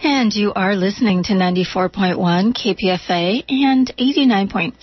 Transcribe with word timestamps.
And 0.00 0.34
you 0.34 0.52
are 0.54 0.76
listening 0.76 1.22
to 1.24 1.32
94.1 1.32 2.16
KPFA 2.52 3.44
and 3.48 3.90
89.3 3.96 4.74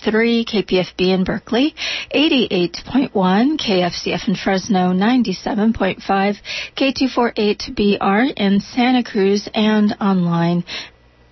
KPFB 0.44 1.14
in 1.14 1.24
Berkeley, 1.24 1.74
88.1 2.14 3.12
KFCF 3.12 4.28
in 4.28 4.34
Fresno, 4.34 4.92
97.5 4.92 6.38
K248BR 6.76 8.32
in 8.36 8.60
Santa 8.60 9.04
Cruz, 9.04 9.48
and 9.54 9.94
online 10.00 10.64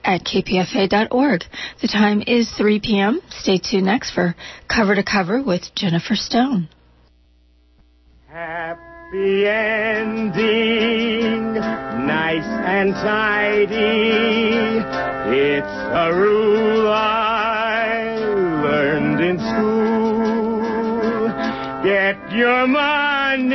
at 0.05 0.23
kpfa.org. 0.25 1.45
The 1.80 1.89
time 1.89 2.23
is 2.27 2.50
3 2.53 2.80
p.m. 2.80 3.21
Stay 3.30 3.59
tuned 3.59 3.86
next 3.86 4.12
for 4.12 4.34
Cover 4.68 4.95
to 4.95 5.03
Cover 5.03 5.43
with 5.43 5.75
Jennifer 5.75 6.14
Stone. 6.14 6.68
Happy 8.29 9.46
ending, 9.46 10.35
nice 11.54 12.45
and 12.45 12.93
tidy. 12.93 13.75
It's 15.36 15.67
a 15.67 16.12
rule 16.14 16.89
I 16.89 18.17
learned 18.62 19.21
in 19.21 19.39
school. 19.39 20.64
Get 21.84 22.32
your 22.32 22.67
money 22.67 23.54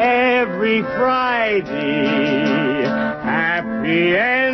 every 0.00 0.82
Friday. 0.82 2.42
Happy 3.22 4.16
endings 4.16 4.51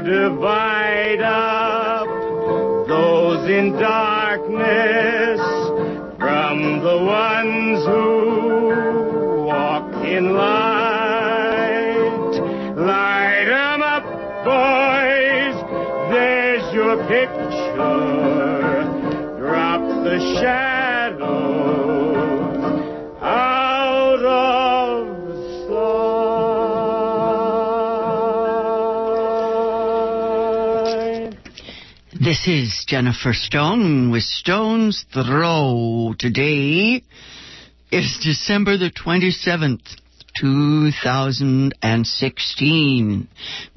divide 0.00 1.20
up 1.20 2.06
those 2.88 3.48
in 3.48 3.72
darkness 3.72 5.01
Jennifer 32.92 33.32
Stone 33.32 34.10
with 34.10 34.22
Stone's 34.22 35.06
Throw. 35.14 36.14
Today 36.18 37.02
is 37.90 38.18
December 38.22 38.76
the 38.76 38.90
27th, 38.90 39.96
2016. 40.38 43.28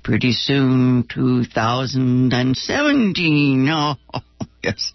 Pretty 0.04 0.34
soon, 0.34 1.08
2017. 1.08 3.70
Oh, 3.74 3.96
yes. 4.62 4.92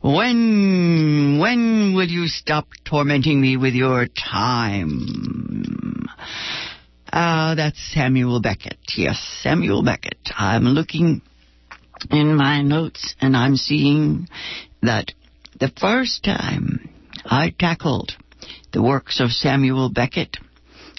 When, 0.00 1.38
when 1.38 1.92
will 1.94 2.08
you 2.08 2.28
stop 2.28 2.68
tormenting 2.86 3.38
me 3.38 3.58
with 3.58 3.74
your 3.74 4.06
time? 4.06 6.06
Ah, 7.12 7.52
that's 7.54 7.92
Samuel 7.92 8.40
Beckett. 8.40 8.78
Yes, 8.96 9.18
Samuel 9.42 9.82
Beckett. 9.82 10.30
I'm 10.38 10.64
looking 10.64 11.20
in 12.10 12.36
my 12.36 12.62
notes 12.62 13.14
and 13.20 13.36
I'm 13.36 13.56
seeing 13.56 14.28
that 14.82 15.12
the 15.58 15.72
first 15.80 16.24
time 16.24 16.88
I 17.24 17.54
tackled 17.56 18.12
the 18.72 18.82
works 18.82 19.20
of 19.20 19.30
Samuel 19.30 19.90
Beckett, 19.90 20.38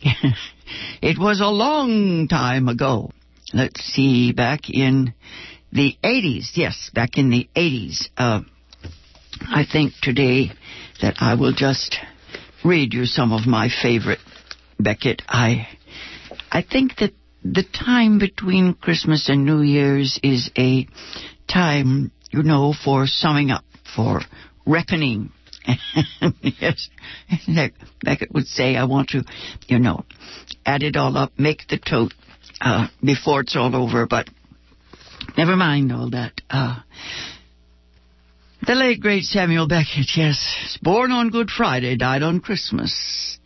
it 1.02 1.18
was 1.20 1.42
a 1.42 1.48
long 1.48 2.28
time 2.28 2.68
ago. 2.68 3.12
Let's 3.54 3.82
see, 3.82 4.32
back 4.32 4.70
in 4.70 5.14
the 5.72 5.98
80s. 6.04 6.52
Yes, 6.56 6.90
back 6.94 7.18
in 7.18 7.30
the 7.30 7.48
80s. 7.56 8.08
Uh, 8.18 8.42
I 9.42 9.66
think 9.70 9.94
today 10.02 10.52
that 11.02 11.16
I 11.20 11.36
will 11.36 11.54
just 11.54 11.98
read 12.64 12.94
you 12.94 13.06
some 13.06 13.32
of 13.32 13.46
my 13.46 13.70
favorite 13.82 14.20
Beckett. 14.80 15.22
I, 15.28 15.68
I 16.52 16.62
think 16.62 16.98
that 16.98 17.14
the 17.44 17.64
time 17.64 18.20
between 18.20 18.74
Christmas 18.74 19.30
and 19.30 19.46
New 19.46 19.62
Year's 19.62 20.20
is 20.24 20.50
a 20.58 20.88
time, 21.48 22.12
you 22.32 22.44
know, 22.44 22.74
for 22.74 23.06
summing 23.06 23.52
up, 23.52 23.64
for 23.96 24.22
reckoning. 24.66 25.32
yes, 26.42 26.90
like 27.48 27.74
Beckett 28.04 28.34
would 28.34 28.48
say, 28.48 28.76
I 28.76 28.86
want 28.86 29.10
to, 29.10 29.24
you 29.68 29.80
know, 29.80 30.06
add 30.66 30.84
it 30.84 30.96
all 30.96 31.16
up, 31.18 31.32
make 31.38 31.68
the 31.68 31.78
tote 31.78 32.14
uh, 32.62 32.88
before 33.04 33.42
it's 33.42 33.56
all 33.56 33.76
over. 33.76 34.06
But 34.06 34.30
never 35.38 35.56
mind 35.56 35.92
all 35.92 36.10
that. 36.12 36.34
Uh, 36.50 36.80
the 38.66 38.76
late 38.76 39.02
great 39.02 39.24
Samuel 39.24 39.68
Beckett, 39.68 40.16
yes, 40.16 40.78
born 40.82 41.12
on 41.12 41.30
Good 41.30 41.50
Friday, 41.50 41.98
died 41.98 42.24
on 42.24 42.40
Christmas. 42.40 43.38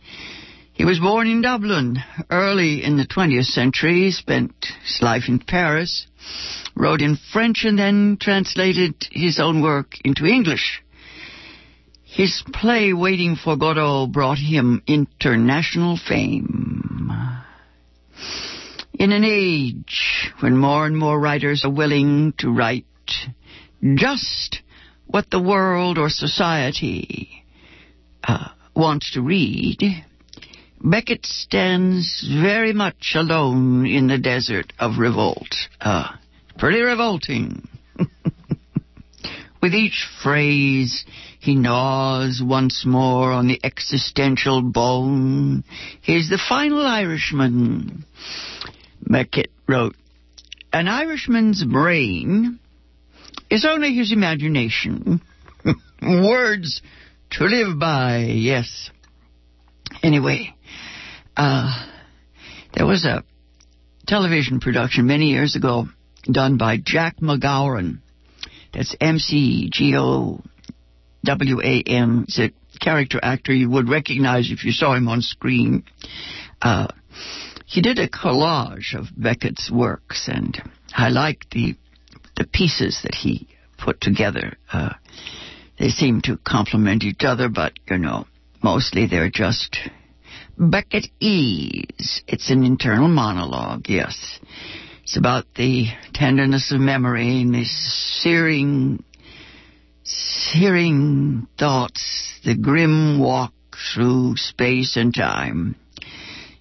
He 0.78 0.84
was 0.84 1.00
born 1.00 1.26
in 1.26 1.42
Dublin 1.42 1.98
early 2.30 2.84
in 2.84 2.96
the 2.96 3.04
20th 3.04 3.46
century, 3.46 4.12
spent 4.12 4.54
his 4.84 5.02
life 5.02 5.24
in 5.26 5.40
Paris, 5.40 6.06
wrote 6.76 7.02
in 7.02 7.18
French, 7.32 7.64
and 7.64 7.76
then 7.76 8.16
translated 8.20 8.94
his 9.10 9.40
own 9.40 9.60
work 9.60 9.96
into 10.04 10.24
English. 10.24 10.80
His 12.04 12.44
play 12.52 12.92
Waiting 12.92 13.34
for 13.34 13.56
Godot 13.56 14.06
brought 14.06 14.38
him 14.38 14.80
international 14.86 15.96
fame. 15.96 17.10
In 18.94 19.10
an 19.10 19.24
age 19.24 20.30
when 20.38 20.56
more 20.56 20.86
and 20.86 20.96
more 20.96 21.18
writers 21.18 21.64
are 21.64 21.72
willing 21.72 22.34
to 22.38 22.52
write 22.52 22.86
just 23.96 24.60
what 25.08 25.28
the 25.28 25.42
world 25.42 25.98
or 25.98 26.08
society 26.08 27.44
uh, 28.22 28.50
wants 28.76 29.10
to 29.14 29.22
read, 29.22 30.04
Beckett 30.82 31.26
stands 31.26 32.26
very 32.42 32.72
much 32.72 33.12
alone 33.14 33.86
in 33.86 34.06
the 34.06 34.18
desert 34.18 34.72
of 34.78 34.98
revolt. 34.98 35.54
Uh, 35.80 36.08
pretty 36.56 36.80
revolting. 36.80 37.68
With 39.62 39.74
each 39.74 40.06
phrase, 40.22 41.04
he 41.40 41.56
gnaws 41.56 42.40
once 42.44 42.84
more 42.86 43.32
on 43.32 43.48
the 43.48 43.60
existential 43.64 44.62
bone. 44.62 45.64
He's 46.00 46.30
the 46.30 46.38
final 46.48 46.86
Irishman. 46.86 48.04
Beckett 49.02 49.50
wrote, 49.66 49.96
An 50.72 50.86
Irishman's 50.86 51.64
brain 51.64 52.60
is 53.50 53.64
only 53.64 53.94
his 53.94 54.12
imagination. 54.12 55.20
Words 56.02 56.82
to 57.32 57.44
live 57.44 57.78
by, 57.78 58.18
yes. 58.18 58.90
Anyway, 60.02 60.54
uh, 61.38 61.86
there 62.74 62.86
was 62.86 63.04
a 63.04 63.24
television 64.06 64.60
production 64.60 65.06
many 65.06 65.26
years 65.26 65.56
ago 65.56 65.86
done 66.24 66.58
by 66.58 66.78
Jack 66.84 67.18
McGowan. 67.20 68.00
That's 68.74 68.94
M 69.00 69.18
C 69.18 69.70
G 69.72 69.94
O 69.96 70.42
W 71.24 71.60
A 71.62 71.82
N. 71.86 72.24
It's 72.28 72.38
a 72.38 72.52
character 72.80 73.18
actor 73.22 73.54
you 73.54 73.70
would 73.70 73.88
recognize 73.88 74.50
if 74.50 74.64
you 74.64 74.72
saw 74.72 74.94
him 74.94 75.08
on 75.08 75.22
screen. 75.22 75.84
Uh, 76.60 76.88
he 77.66 77.82
did 77.82 77.98
a 77.98 78.08
collage 78.08 78.94
of 78.94 79.06
Beckett's 79.16 79.70
works, 79.70 80.28
and 80.30 80.60
I 80.92 81.08
liked 81.08 81.50
the 81.52 81.76
the 82.36 82.46
pieces 82.46 83.00
that 83.04 83.14
he 83.14 83.48
put 83.78 84.00
together. 84.00 84.56
Uh, 84.72 84.94
they 85.78 85.88
seem 85.88 86.20
to 86.22 86.38
complement 86.38 87.04
each 87.04 87.22
other, 87.24 87.48
but 87.48 87.72
you 87.88 87.98
know, 87.98 88.26
mostly 88.62 89.06
they're 89.06 89.30
just 89.30 89.76
Beckett 90.58 91.06
ease. 91.20 92.22
It's 92.26 92.50
an 92.50 92.64
internal 92.64 93.06
monologue, 93.06 93.88
yes. 93.88 94.40
It's 95.04 95.16
about 95.16 95.44
the 95.54 95.86
tenderness 96.12 96.72
of 96.72 96.80
memory 96.80 97.42
and 97.42 97.54
the 97.54 97.64
searing, 97.64 99.04
searing 100.02 101.46
thoughts, 101.56 102.40
the 102.44 102.56
grim 102.56 103.20
walk 103.20 103.52
through 103.94 104.34
space 104.36 104.96
and 104.96 105.14
time, 105.14 105.76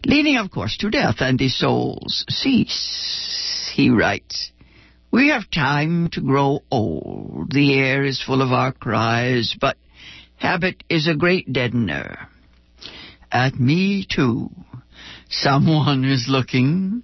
leading, 0.05 0.37
of 0.37 0.51
course, 0.51 0.77
to 0.77 0.91
death 0.91 1.15
and 1.19 1.39
the 1.39 1.49
soul's 1.49 2.23
cease. 2.29 3.71
He 3.73 3.89
writes, 3.89 4.51
We 5.11 5.29
have 5.29 5.49
time 5.49 6.09
to 6.11 6.21
grow 6.21 6.59
old. 6.69 7.51
The 7.51 7.73
air 7.73 8.03
is 8.03 8.21
full 8.21 8.43
of 8.43 8.51
our 8.51 8.73
cries, 8.73 9.55
but 9.59 9.75
habit 10.35 10.83
is 10.87 11.07
a 11.07 11.15
great 11.15 11.51
deadener. 11.51 12.27
At 13.31 13.59
me, 13.59 14.05
too. 14.09 14.49
Someone 15.29 16.05
is 16.05 16.27
looking. 16.29 17.03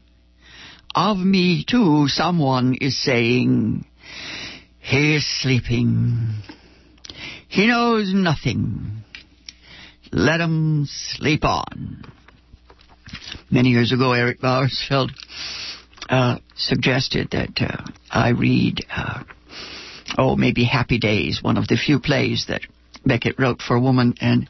of 0.95 1.17
me 1.17 1.65
too, 1.67 2.07
someone 2.07 2.75
is 2.79 3.01
saying, 3.03 3.85
he 4.79 5.15
is 5.15 5.41
sleeping. 5.41 6.35
He 7.47 7.67
knows 7.67 8.11
nothing. 8.13 9.03
Let 10.11 10.39
him 10.39 10.85
sleep 10.87 11.43
on. 11.43 12.03
Many 13.49 13.69
years 13.69 13.91
ago, 13.91 14.13
Eric 14.13 14.41
Bauersfeld 14.41 15.11
uh, 16.09 16.37
suggested 16.55 17.29
that 17.31 17.59
uh, 17.59 17.83
I 18.11 18.29
read, 18.29 18.85
uh, 18.95 19.23
oh, 20.17 20.35
maybe 20.35 20.63
Happy 20.63 20.99
Days, 20.99 21.41
one 21.41 21.57
of 21.57 21.67
the 21.67 21.77
few 21.77 21.99
plays 21.99 22.45
that 22.49 22.61
Beckett 23.05 23.39
wrote 23.39 23.61
for 23.61 23.75
a 23.75 23.81
woman, 23.81 24.13
and 24.21 24.49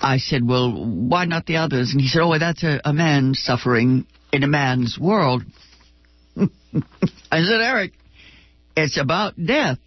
I 0.00 0.18
said, 0.18 0.46
well, 0.46 0.72
why 0.72 1.24
not 1.24 1.46
the 1.46 1.56
others? 1.56 1.90
And 1.92 2.00
he 2.00 2.08
said, 2.08 2.22
oh, 2.22 2.38
that's 2.38 2.62
a, 2.62 2.80
a 2.84 2.92
man 2.92 3.34
suffering 3.34 4.06
in 4.32 4.42
a 4.42 4.48
man's 4.48 4.98
world. 4.98 5.42
I 6.36 7.42
said, 7.42 7.60
Eric, 7.60 7.92
it's 8.76 8.98
about 8.98 9.34
death. 9.42 9.78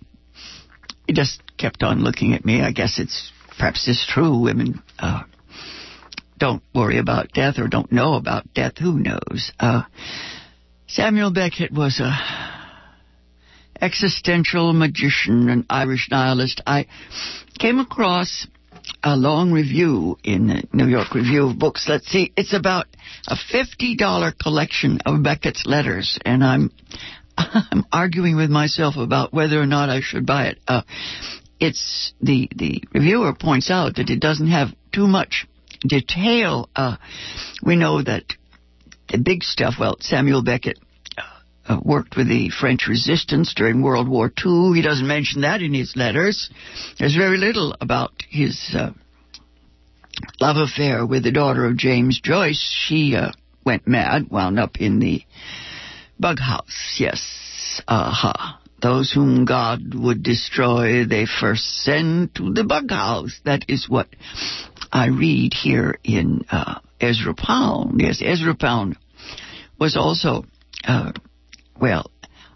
He 1.08 1.14
just 1.14 1.42
kept 1.58 1.84
on 1.84 2.04
looking 2.04 2.34
at 2.34 2.46
me. 2.46 2.62
I 2.62 2.72
guess 2.72 3.00
it's 3.00 3.32
perhaps 3.58 3.88
it's 3.88 4.06
true. 4.08 4.40
Women 4.40 4.82
uh, 5.00 5.24
don't 6.38 6.64
worry 6.74 6.98
about 6.98 7.32
death 7.32 7.60
or 7.60 7.68
don't 7.68 7.92
know 7.92 8.16
about 8.16 8.54
death. 8.54 8.78
Who 8.80 9.00
knows? 9.00 9.52
Uh, 9.60 9.84
Samuel 10.88 11.32
Beckett 11.32 11.72
was 11.72 12.00
a 12.00 12.12
existential 13.82 14.74
magician, 14.74 15.50
an 15.50 15.66
Irish 15.70 16.10
nihilist. 16.12 16.62
I 16.68 16.88
came 17.58 17.80
across 17.80 18.48
a 19.04 19.16
long 19.16 19.52
review 19.52 20.18
in 20.24 20.48
the 20.48 20.64
New 20.74 20.88
York 20.88 21.14
Review 21.14 21.50
of 21.50 21.60
Books. 21.60 21.86
Let's 21.88 22.08
see, 22.08 22.32
it's 22.36 22.54
about 22.54 22.88
a 23.28 23.36
$50 23.36 24.38
collection 24.38 25.00
of 25.06 25.24
Beckett's 25.24 25.66
letters, 25.66 26.20
and 26.26 26.44
I'm 26.44 26.72
I'm 27.38 27.86
arguing 27.92 28.36
with 28.36 28.50
myself 28.50 28.98
about 28.98 29.34
whether 29.34 29.60
or 29.60 29.66
not 29.66 29.90
I 29.90 30.02
should 30.02 30.26
buy 30.26 30.48
it. 30.48 30.60
Uh, 30.68 30.82
it's 31.60 32.14
the 32.22 32.50
the 32.56 32.84
reviewer 32.94 33.34
points 33.34 33.70
out 33.70 33.96
that 33.96 34.10
it 34.10 34.20
doesn't 34.20 34.50
have 34.50 34.70
too 34.92 35.08
much 35.08 35.48
detail. 35.88 36.70
Uh, 36.76 36.98
we 37.64 37.76
know 37.76 38.02
that 38.02 38.24
the 39.10 39.18
big 39.18 39.44
stuff. 39.44 39.76
Well, 39.80 39.98
Samuel 40.00 40.44
Beckett 40.44 40.80
uh, 41.68 41.80
worked 41.84 42.18
with 42.18 42.28
the 42.28 42.50
French 42.50 42.88
resistance 42.88 43.54
during 43.56 43.82
World 43.82 44.08
War 44.08 44.28
II. 44.28 44.74
He 44.74 44.82
doesn't 44.82 45.08
mention 45.08 45.42
that 45.42 45.62
in 45.62 45.74
his 45.74 45.96
letters. 45.96 46.50
There's 46.98 47.16
very 47.16 47.38
little 47.38 47.76
about 47.80 48.12
his 48.30 48.74
uh, 48.74 48.92
love 50.40 50.58
affair 50.58 51.06
with 51.06 51.24
the 51.24 51.32
daughter 51.32 51.66
of 51.66 51.78
James 51.78 52.20
Joyce. 52.22 52.62
She 52.88 53.16
uh, 53.16 53.32
went 53.66 53.88
mad, 53.88 54.30
wound 54.30 54.60
up 54.60 54.78
in 54.80 55.00
the 55.00 55.24
bug 56.20 56.40
house. 56.40 56.98
Yes, 57.00 57.82
uh-huh. 57.88 58.58
Those 58.82 59.12
whom 59.12 59.46
God 59.46 59.94
would 59.94 60.24
destroy, 60.24 61.06
they 61.06 61.28
first 61.28 61.84
send 61.84 62.34
to 62.36 62.52
the 62.52 62.64
bug 62.64 62.90
house. 62.90 63.40
That 63.46 63.66
is 63.68 63.88
what 63.88 64.08
I 64.92 65.08
read 65.08 65.54
here 65.54 66.00
in 66.04 66.46
uh, 66.50 66.80
Ezra 67.00 67.36
Pound. 67.36 68.02
Yes, 68.02 68.24
Ezra 68.26 68.56
Pound 68.56 68.98
was 69.80 69.96
also 69.96 70.46
uh, 70.84 71.12
well, 71.82 72.12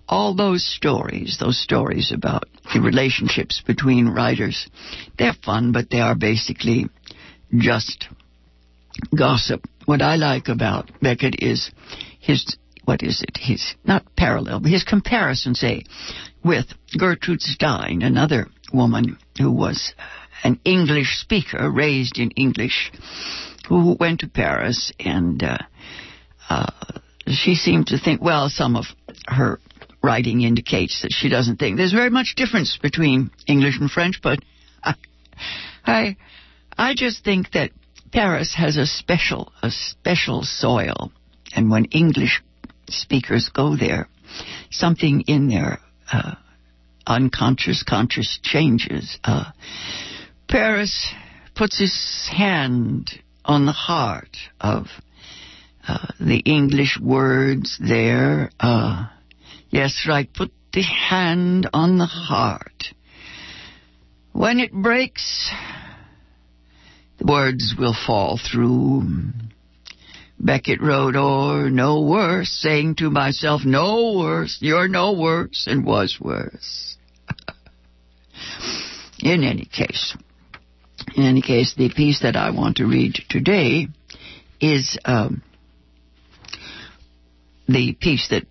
all 0.07 0.36
those 0.36 0.63
stories, 0.63 1.38
those 1.39 1.62
stories 1.62 2.12
about 2.13 2.44
the 2.74 2.80
relationships 2.80 3.62
between 3.66 4.07
writers, 4.07 4.69
they're 5.18 5.33
fun, 5.44 5.72
but 5.72 5.89
they 5.89 6.00
are 6.00 6.16
basically 6.16 6.86
just 7.57 8.07
gossip. 9.18 9.66
What 9.86 10.01
I 10.01 10.16
like 10.16 10.48
about 10.48 10.92
Beckett 11.01 11.36
is 11.39 11.72
his, 12.19 12.56
what 12.86 13.01
is 13.01 13.24
it? 13.27 13.38
His, 13.38 13.75
not 13.83 14.06
parallel, 14.16 14.60
but 14.60 14.72
his 14.72 14.83
comparison, 14.83 15.56
say, 15.56 15.83
with 16.44 16.68
Gertrude 16.98 17.42
Stein, 17.42 18.04
another 18.04 18.48
woman 18.72 19.18
who 19.39 19.51
was 19.51 19.94
an 20.44 20.60
English 20.63 21.19
speaker, 21.19 21.69
raised 21.72 22.19
in 22.19 22.30
English, 22.31 22.92
who 23.68 23.98
went 24.00 24.19
to 24.19 24.27
Paris 24.27 24.92
and, 25.00 25.42
uh, 25.42 25.57
uh, 26.48 26.68
she 27.27 27.56
seemed 27.56 27.88
to 27.88 27.98
think, 27.98 28.22
well, 28.22 28.50
some 28.50 28.75
of 28.75 28.86
her 29.27 29.59
writing 30.03 30.41
indicates 30.41 31.01
that 31.01 31.12
she 31.12 31.29
doesn't 31.29 31.57
think 31.57 31.77
there's 31.77 31.91
very 31.91 32.09
much 32.09 32.35
difference 32.35 32.77
between 32.81 33.31
English 33.47 33.79
and 33.79 33.89
French, 33.89 34.19
but 34.21 34.39
I, 34.83 34.94
I, 35.85 36.17
I 36.77 36.94
just 36.95 37.23
think 37.23 37.51
that 37.51 37.71
Paris 38.12 38.53
has 38.56 38.77
a 38.77 38.85
special, 38.85 39.51
a 39.62 39.71
special 39.71 40.44
soil, 40.44 41.12
and 41.53 41.69
when 41.69 41.85
English 41.85 42.41
speakers 42.88 43.50
go 43.53 43.75
there, 43.75 44.07
something 44.69 45.21
in 45.27 45.50
their 45.50 45.79
uh, 46.12 46.35
unconscious, 47.07 47.83
conscious 47.83 48.39
changes. 48.44 49.17
Uh, 49.23 49.51
Paris 50.47 51.13
puts 51.56 51.79
his 51.79 52.29
hand 52.31 53.09
on 53.44 53.65
the 53.65 53.71
heart 53.71 54.38
of 54.59 54.88
uh, 55.88 56.08
the 56.20 56.40
English 56.40 57.00
words 57.02 57.78
there. 57.80 58.50
Uh, 58.60 59.08
yes, 59.70 60.06
right. 60.08 60.32
Put 60.34 60.52
the 60.74 60.82
hand 60.82 61.70
on 61.74 61.98
the 61.98 62.06
heart. 62.06 62.86
When 64.32 64.60
it 64.60 64.74
breaks, 64.74 65.52
the 67.18 67.26
words 67.26 67.76
will 67.78 67.96
fall 67.96 68.38
through. 68.38 69.04
Beckett 70.38 70.82
wrote, 70.82 71.16
or 71.16 71.70
no 71.70 72.02
worse, 72.02 72.50
saying 72.50 72.96
to 72.96 73.10
myself, 73.10 73.62
no 73.64 74.18
worse, 74.18 74.58
you're 74.60 74.90
no 74.90 75.14
worse, 75.14 75.66
and 75.68 75.86
was 75.86 76.18
worse. 76.20 76.98
in 79.24 79.44
any 79.44 79.66
case, 79.66 80.18
in 81.16 81.24
any 81.24 81.42
case, 81.42 81.74
the 81.78 81.90
piece 81.90 82.22
that 82.22 82.36
I 82.36 82.50
want 82.50 82.78
to 82.78 82.86
read 82.86 83.16
today 83.30 83.88
is 84.60 84.98
um, 85.06 85.42
the 87.67 87.94
piece 88.00 88.27
that 88.29 88.44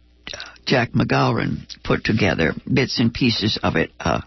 Jack 0.66 0.92
McGowran 0.92 1.66
put 1.82 2.04
together, 2.04 2.52
bits 2.72 2.98
and 2.98 3.12
pieces 3.12 3.58
of 3.62 3.76
it. 3.76 3.90
Uh, 4.00 4.22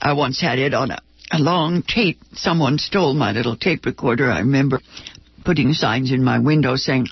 I 0.00 0.14
once 0.14 0.40
had 0.40 0.58
it 0.58 0.74
on 0.74 0.90
a, 0.90 0.98
a 1.30 1.38
long 1.38 1.82
tape. 1.82 2.18
Someone 2.32 2.78
stole 2.78 3.14
my 3.14 3.32
little 3.32 3.56
tape 3.56 3.86
recorder. 3.86 4.30
I 4.30 4.40
remember 4.40 4.80
putting 5.44 5.72
signs 5.72 6.12
in 6.12 6.24
my 6.24 6.38
window 6.38 6.76
saying, 6.76 7.06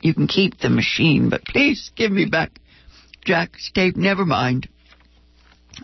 you 0.00 0.14
can 0.14 0.28
keep 0.28 0.58
the 0.58 0.70
machine, 0.70 1.30
but 1.30 1.44
please 1.44 1.90
give 1.96 2.12
me 2.12 2.26
back 2.26 2.52
Jack's 3.24 3.70
tape. 3.74 3.96
Never 3.96 4.24
mind. 4.24 4.68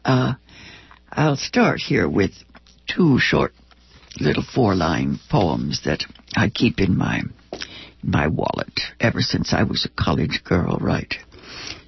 Uh, 0.04 0.34
I'll 1.10 1.36
start 1.36 1.80
here 1.80 2.08
with 2.08 2.30
two 2.86 3.18
short 3.18 3.52
little 4.20 4.44
four-line 4.54 5.18
poems 5.30 5.82
that 5.84 6.04
I 6.36 6.50
keep 6.50 6.78
in 6.78 6.96
my 6.96 7.22
my 8.02 8.26
wallet 8.26 8.80
ever 9.00 9.20
since 9.20 9.52
I 9.52 9.62
was 9.62 9.84
a 9.84 10.02
college 10.02 10.42
girl, 10.44 10.78
right? 10.80 11.14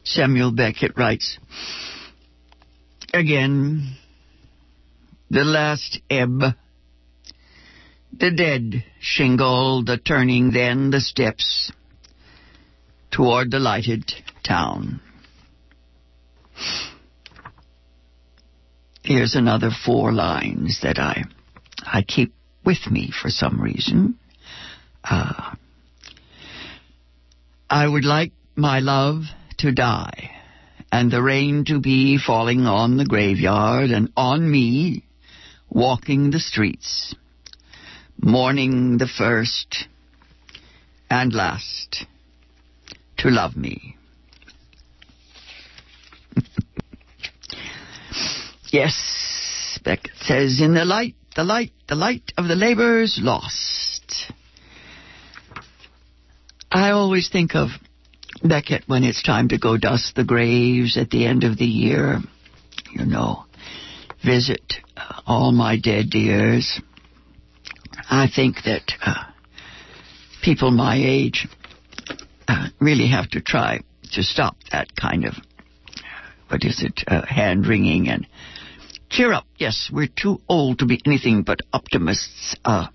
Samuel 0.04 0.52
Beckett 0.52 0.96
writes, 0.96 1.38
Again, 3.12 3.96
the 5.30 5.44
last 5.44 6.00
ebb, 6.10 6.40
the 8.12 8.30
dead 8.30 8.84
shingle, 9.00 9.84
the 9.84 9.98
turning, 9.98 10.52
then 10.52 10.90
the 10.90 11.00
steps 11.00 11.72
toward 13.10 13.50
the 13.50 13.58
lighted 13.58 14.12
town. 14.42 15.00
Here's 19.02 19.34
another 19.34 19.70
four 19.70 20.12
lines 20.12 20.80
that 20.82 20.98
I 20.98 21.24
I 21.84 22.02
keep 22.02 22.32
with 22.64 22.90
me 22.90 23.10
for 23.10 23.28
some 23.28 23.60
reason. 23.60 24.18
Uh, 25.02 25.54
I 27.74 27.88
would 27.88 28.04
like 28.04 28.30
my 28.54 28.78
love 28.78 29.24
to 29.58 29.72
die, 29.72 30.30
and 30.92 31.10
the 31.10 31.20
rain 31.20 31.64
to 31.64 31.80
be 31.80 32.18
falling 32.24 32.66
on 32.66 32.98
the 32.98 33.04
graveyard 33.04 33.90
and 33.90 34.12
on 34.16 34.48
me, 34.48 35.02
walking 35.68 36.30
the 36.30 36.38
streets, 36.38 37.16
mourning 38.16 38.98
the 38.98 39.08
first 39.08 39.88
and 41.10 41.34
last 41.34 42.06
to 43.16 43.28
love 43.28 43.56
me. 43.56 43.96
yes, 48.72 49.80
Beckett 49.84 50.14
says, 50.20 50.60
in 50.60 50.74
the 50.74 50.84
light, 50.84 51.16
the 51.34 51.42
light, 51.42 51.72
the 51.88 51.96
light 51.96 52.32
of 52.38 52.46
the 52.46 52.54
labor's 52.54 53.18
lost. 53.20 53.83
I 56.74 56.90
always 56.90 57.28
think 57.28 57.54
of 57.54 57.68
Beckett 58.42 58.82
when 58.88 59.04
it's 59.04 59.22
time 59.22 59.46
to 59.50 59.58
go 59.58 59.76
dust 59.76 60.16
the 60.16 60.24
graves 60.24 60.96
at 60.96 61.08
the 61.08 61.24
end 61.24 61.44
of 61.44 61.56
the 61.56 61.64
year. 61.64 62.18
You 62.90 63.06
know, 63.06 63.44
visit 64.24 64.74
uh, 64.96 65.20
all 65.24 65.52
my 65.52 65.78
dead 65.78 66.10
dears. 66.10 66.80
I 68.10 68.26
think 68.26 68.56
that 68.64 68.92
uh, 69.06 69.22
people 70.42 70.72
my 70.72 70.96
age 70.96 71.46
uh, 72.48 72.66
really 72.80 73.06
have 73.06 73.30
to 73.30 73.40
try 73.40 73.78
to 74.14 74.24
stop 74.24 74.56
that 74.72 74.88
kind 75.00 75.26
of, 75.26 75.34
what 76.48 76.64
is 76.64 76.82
it, 76.82 77.04
uh, 77.06 77.24
hand 77.24 77.68
wringing 77.68 78.08
and 78.08 78.26
cheer 79.10 79.32
up. 79.32 79.46
Yes, 79.58 79.90
we're 79.92 80.08
too 80.08 80.40
old 80.48 80.80
to 80.80 80.86
be 80.86 81.00
anything 81.06 81.44
but 81.44 81.60
optimists. 81.72 82.56
Uh, 82.64 82.88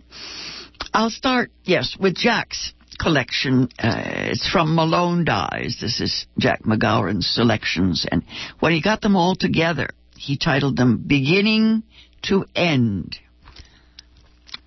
I'll 0.93 1.09
start, 1.09 1.49
yes, 1.63 1.95
with 1.97 2.15
Jack's 2.15 2.73
collection. 2.99 3.69
Uh, 3.79 4.01
it's 4.31 4.49
from 4.49 4.75
Malone 4.75 5.25
Dies. 5.25 5.77
This 5.81 6.01
is 6.01 6.27
Jack 6.37 6.63
McGowan's 6.63 7.27
selections. 7.27 8.05
And 8.11 8.23
when 8.59 8.73
he 8.73 8.81
got 8.81 9.01
them 9.01 9.15
all 9.15 9.35
together, 9.35 9.89
he 10.15 10.37
titled 10.37 10.77
them 10.77 11.03
Beginning 11.07 11.83
to 12.23 12.45
End, 12.55 13.17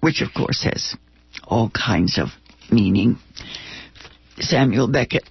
which 0.01 0.23
of 0.23 0.33
course 0.35 0.65
has 0.65 0.97
all 1.45 1.71
kinds 1.71 2.19
of 2.19 2.29
meaning. 2.71 3.19
Samuel 4.39 4.89
Beckett 4.89 5.29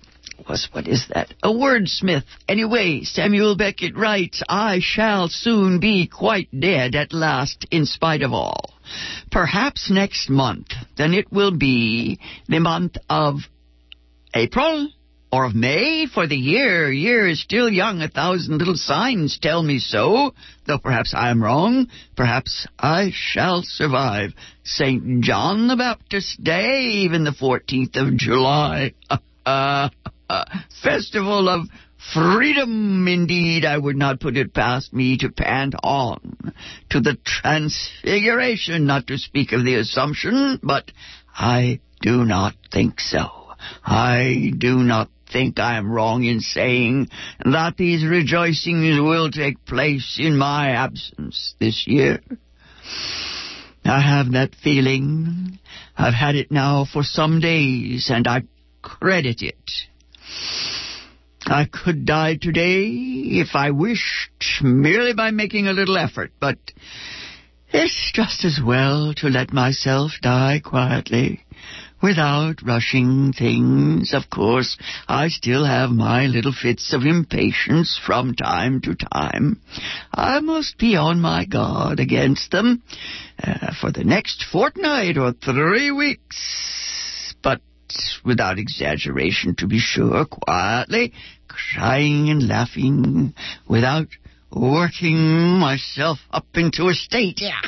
was, 0.47 0.69
what 0.71 0.87
is 0.87 1.07
that? 1.13 1.33
A 1.43 1.49
wordsmith. 1.49 2.23
Anyway, 2.47 3.01
Samuel 3.03 3.55
Beckett 3.55 3.95
writes, 3.95 4.43
I 4.47 4.79
shall 4.81 5.27
soon 5.27 5.79
be 5.79 6.07
quite 6.07 6.49
dead 6.57 6.95
at 6.95 7.13
last 7.13 7.65
in 7.71 7.85
spite 7.85 8.21
of 8.21 8.33
all. 8.33 8.73
Perhaps 9.31 9.89
next 9.91 10.29
month, 10.29 10.67
then 10.97 11.13
it 11.13 11.31
will 11.31 11.55
be 11.55 12.19
the 12.47 12.59
month 12.59 12.97
of 13.09 13.39
April 14.33 14.89
or 15.31 15.45
of 15.45 15.55
May, 15.55 16.07
for 16.13 16.27
the 16.27 16.35
year, 16.35 16.91
year 16.91 17.25
is 17.27 17.41
still 17.41 17.69
young. 17.69 18.01
A 18.01 18.09
thousand 18.09 18.57
little 18.57 18.75
signs 18.75 19.39
tell 19.41 19.63
me 19.63 19.79
so, 19.79 20.33
though 20.67 20.77
perhaps 20.77 21.13
I 21.15 21.29
am 21.29 21.41
wrong. 21.41 21.87
Perhaps 22.17 22.67
I 22.77 23.11
shall 23.13 23.61
survive 23.63 24.33
St. 24.65 25.21
John 25.21 25.67
the 25.67 25.77
Baptist 25.77 26.43
Day, 26.43 26.81
even 27.05 27.23
the 27.23 27.31
14th 27.31 27.95
of 27.95 28.17
July. 28.17 28.93
Festival 30.83 31.47
of 31.47 31.67
freedom, 32.13 33.07
indeed, 33.07 33.65
I 33.65 33.77
would 33.77 33.95
not 33.95 34.19
put 34.19 34.37
it 34.37 34.53
past 34.53 34.93
me 34.93 35.17
to 35.17 35.29
pant 35.29 35.75
on 35.83 36.53
to 36.89 36.99
the 36.99 37.17
transfiguration, 37.23 38.85
not 38.85 39.07
to 39.07 39.17
speak 39.17 39.51
of 39.51 39.63
the 39.63 39.75
assumption, 39.75 40.59
but 40.61 40.91
I 41.33 41.79
do 42.01 42.25
not 42.25 42.55
think 42.71 42.99
so. 42.99 43.29
I 43.85 44.51
do 44.57 44.77
not 44.77 45.09
think 45.31 45.59
I 45.59 45.77
am 45.77 45.91
wrong 45.91 46.23
in 46.23 46.39
saying 46.39 47.09
that 47.45 47.77
these 47.77 48.05
rejoicings 48.05 48.99
will 48.99 49.31
take 49.31 49.63
place 49.65 50.19
in 50.19 50.37
my 50.37 50.71
absence 50.71 51.55
this 51.59 51.85
year. 51.87 52.19
I 53.85 54.01
have 54.01 54.33
that 54.33 54.55
feeling. 54.55 55.59
I've 55.97 56.13
had 56.13 56.35
it 56.35 56.51
now 56.51 56.85
for 56.91 57.03
some 57.03 57.39
days, 57.39 58.09
and 58.11 58.27
I 58.27 58.43
credit 58.81 59.41
it. 59.41 59.55
I 61.45 61.65
could 61.65 62.05
die 62.05 62.37
today 62.39 62.85
if 62.87 63.55
I 63.55 63.71
wished, 63.71 64.61
merely 64.61 65.13
by 65.13 65.31
making 65.31 65.67
a 65.67 65.73
little 65.73 65.97
effort, 65.97 66.31
but 66.39 66.57
it's 67.73 68.11
just 68.13 68.45
as 68.45 68.59
well 68.63 69.13
to 69.15 69.27
let 69.27 69.53
myself 69.53 70.11
die 70.21 70.61
quietly, 70.63 71.45
without 72.01 72.61
rushing 72.63 73.33
things. 73.33 74.13
Of 74.13 74.29
course, 74.29 74.77
I 75.07 75.29
still 75.29 75.65
have 75.65 75.89
my 75.89 76.25
little 76.25 76.53
fits 76.53 76.93
of 76.93 77.03
impatience 77.03 77.99
from 78.05 78.35
time 78.35 78.81
to 78.81 78.95
time. 78.95 79.61
I 80.13 80.39
must 80.41 80.77
be 80.77 80.95
on 80.95 81.21
my 81.21 81.45
guard 81.45 81.99
against 81.99 82.51
them 82.51 82.83
uh, 83.41 83.73
for 83.79 83.91
the 83.91 84.03
next 84.03 84.43
fortnight 84.51 85.17
or 85.17 85.33
three 85.33 85.91
weeks. 85.91 86.90
Without 88.23 88.59
exaggeration, 88.59 89.55
to 89.55 89.67
be 89.67 89.79
sure, 89.79 90.25
quietly, 90.25 91.13
crying 91.47 92.29
and 92.29 92.47
laughing, 92.47 93.33
without 93.67 94.07
working 94.51 95.59
myself 95.59 96.19
up 96.31 96.47
into 96.55 96.87
a 96.87 96.93
state. 96.93 97.39
Yeah. 97.41 97.61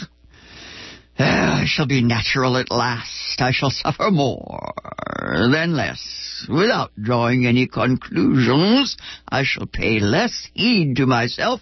Uh, 1.17 1.23
I 1.23 1.65
shall 1.67 1.85
be 1.85 2.01
natural 2.01 2.57
at 2.57 2.71
last. 2.71 3.39
I 3.39 3.51
shall 3.51 3.69
suffer 3.69 4.09
more, 4.09 4.73
than 5.21 5.75
less. 5.75 6.45
Without 6.49 6.91
drawing 6.99 7.45
any 7.45 7.67
conclusions, 7.67 8.97
I 9.29 9.43
shall 9.43 9.67
pay 9.67 9.99
less 9.99 10.49
heed 10.53 10.95
to 10.97 11.05
myself. 11.05 11.61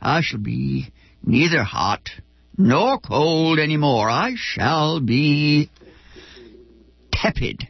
I 0.00 0.20
shall 0.20 0.40
be 0.40 0.92
neither 1.24 1.64
hot 1.64 2.08
nor 2.56 2.98
cold 3.00 3.58
any 3.58 3.76
more. 3.76 4.08
I 4.08 4.34
shall 4.36 5.00
be 5.00 5.70
tepid. 7.10 7.68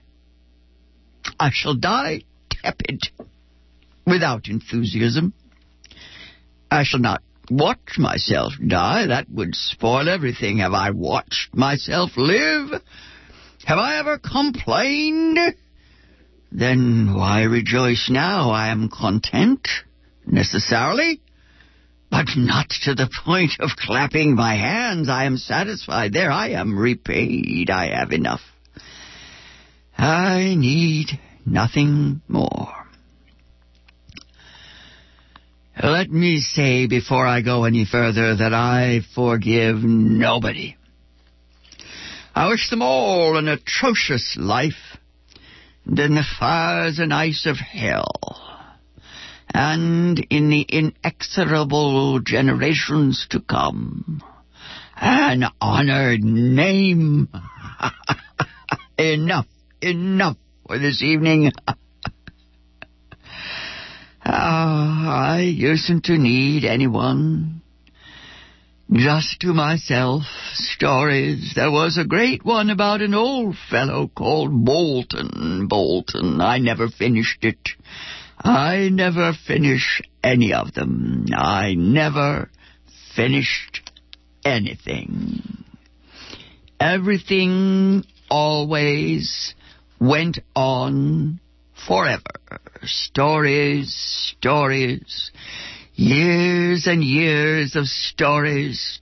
I 1.45 1.51
shall 1.53 1.75
die 1.75 2.23
tepid, 2.49 3.03
without 4.07 4.49
enthusiasm. 4.49 5.35
I 6.71 6.85
shall 6.85 7.01
not 7.01 7.23
watch 7.51 7.99
myself 7.99 8.55
die. 8.67 9.09
That 9.09 9.29
would 9.29 9.55
spoil 9.55 10.09
everything. 10.09 10.61
Have 10.61 10.73
I 10.73 10.89
watched 10.93 11.55
myself 11.55 12.13
live? 12.17 12.71
Have 13.67 13.79
I 13.79 13.99
ever 13.99 14.17
complained? 14.17 15.39
Then 16.51 17.13
why 17.15 17.43
rejoice 17.43 18.09
now? 18.09 18.49
I 18.49 18.69
am 18.69 18.89
content, 18.89 19.69
necessarily, 20.27 21.21
but 22.11 22.29
not 22.39 22.71
to 22.85 22.95
the 22.95 23.11
point 23.23 23.53
of 23.61 23.77
clapping 23.77 24.35
my 24.35 24.55
hands. 24.55 25.11
I 25.11 25.27
am 25.27 25.37
satisfied. 25.37 26.15
There 26.15 26.33
I 26.33 26.53
am 26.53 26.79
repaid. 26.79 27.69
I 27.69 27.95
have 27.99 28.13
enough. 28.13 28.41
I 29.99 30.55
need 30.57 31.21
nothing 31.47 32.23
more. 32.29 32.73
Let 35.83 36.09
me 36.09 36.39
say 36.41 36.87
before 36.87 37.27
I 37.27 37.43
go 37.43 37.65
any 37.65 37.85
further 37.85 38.37
that 38.37 38.55
I 38.55 39.01
forgive 39.15 39.83
nobody. 39.83 40.77
I 42.35 42.49
wish 42.49 42.71
them 42.71 42.83
all 42.83 43.37
an 43.37 43.49
atrocious 43.49 44.37
life, 44.39 44.99
in 45.87 45.95
the 46.15 46.25
fires 46.39 46.99
and 46.99 47.13
ice 47.13 47.47
of 47.47 47.57
hell, 47.57 48.11
and 49.53 50.19
in 50.31 50.49
the 50.49 50.63
inexorable 50.63 52.21
generations 52.21 53.27
to 53.31 53.41
come, 53.41 54.23
an 54.97 55.45
honored 55.61 56.25
name. 56.25 57.29
enough, 58.99 59.47
enough 59.81 60.37
for 60.67 60.79
this 60.79 61.03
evening. 61.03 61.53
Ah, 64.27 65.35
I 65.35 65.55
usedn't 65.55 66.05
to 66.05 66.17
need 66.17 66.65
anyone. 66.65 67.61
Just 68.91 69.41
to 69.41 69.53
myself, 69.53 70.23
stories. 70.55 71.53
There 71.55 71.71
was 71.71 71.99
a 71.99 72.07
great 72.07 72.43
one 72.43 72.71
about 72.71 73.03
an 73.03 73.13
old 73.13 73.55
fellow 73.71 74.09
called 74.09 74.65
Bolton. 74.65 75.67
Bolton. 75.69 76.41
I 76.41 76.57
never 76.57 76.89
finished 76.89 77.45
it. 77.45 77.69
I 78.39 78.89
never 78.91 79.33
finish 79.47 80.01
any 80.23 80.55
of 80.55 80.73
them. 80.73 81.27
I 81.37 81.75
never 81.75 82.51
finished 83.15 83.91
anything. 84.43 85.43
Everything 86.81 88.05
always 88.31 89.55
went 90.01 90.39
on 90.55 91.41
forever. 91.87 92.23
Stories, 92.83 93.95
stories, 94.37 95.31
years 95.95 96.87
and 96.87 97.03
years 97.03 97.77
of 97.77 97.87
stories, 97.87 99.01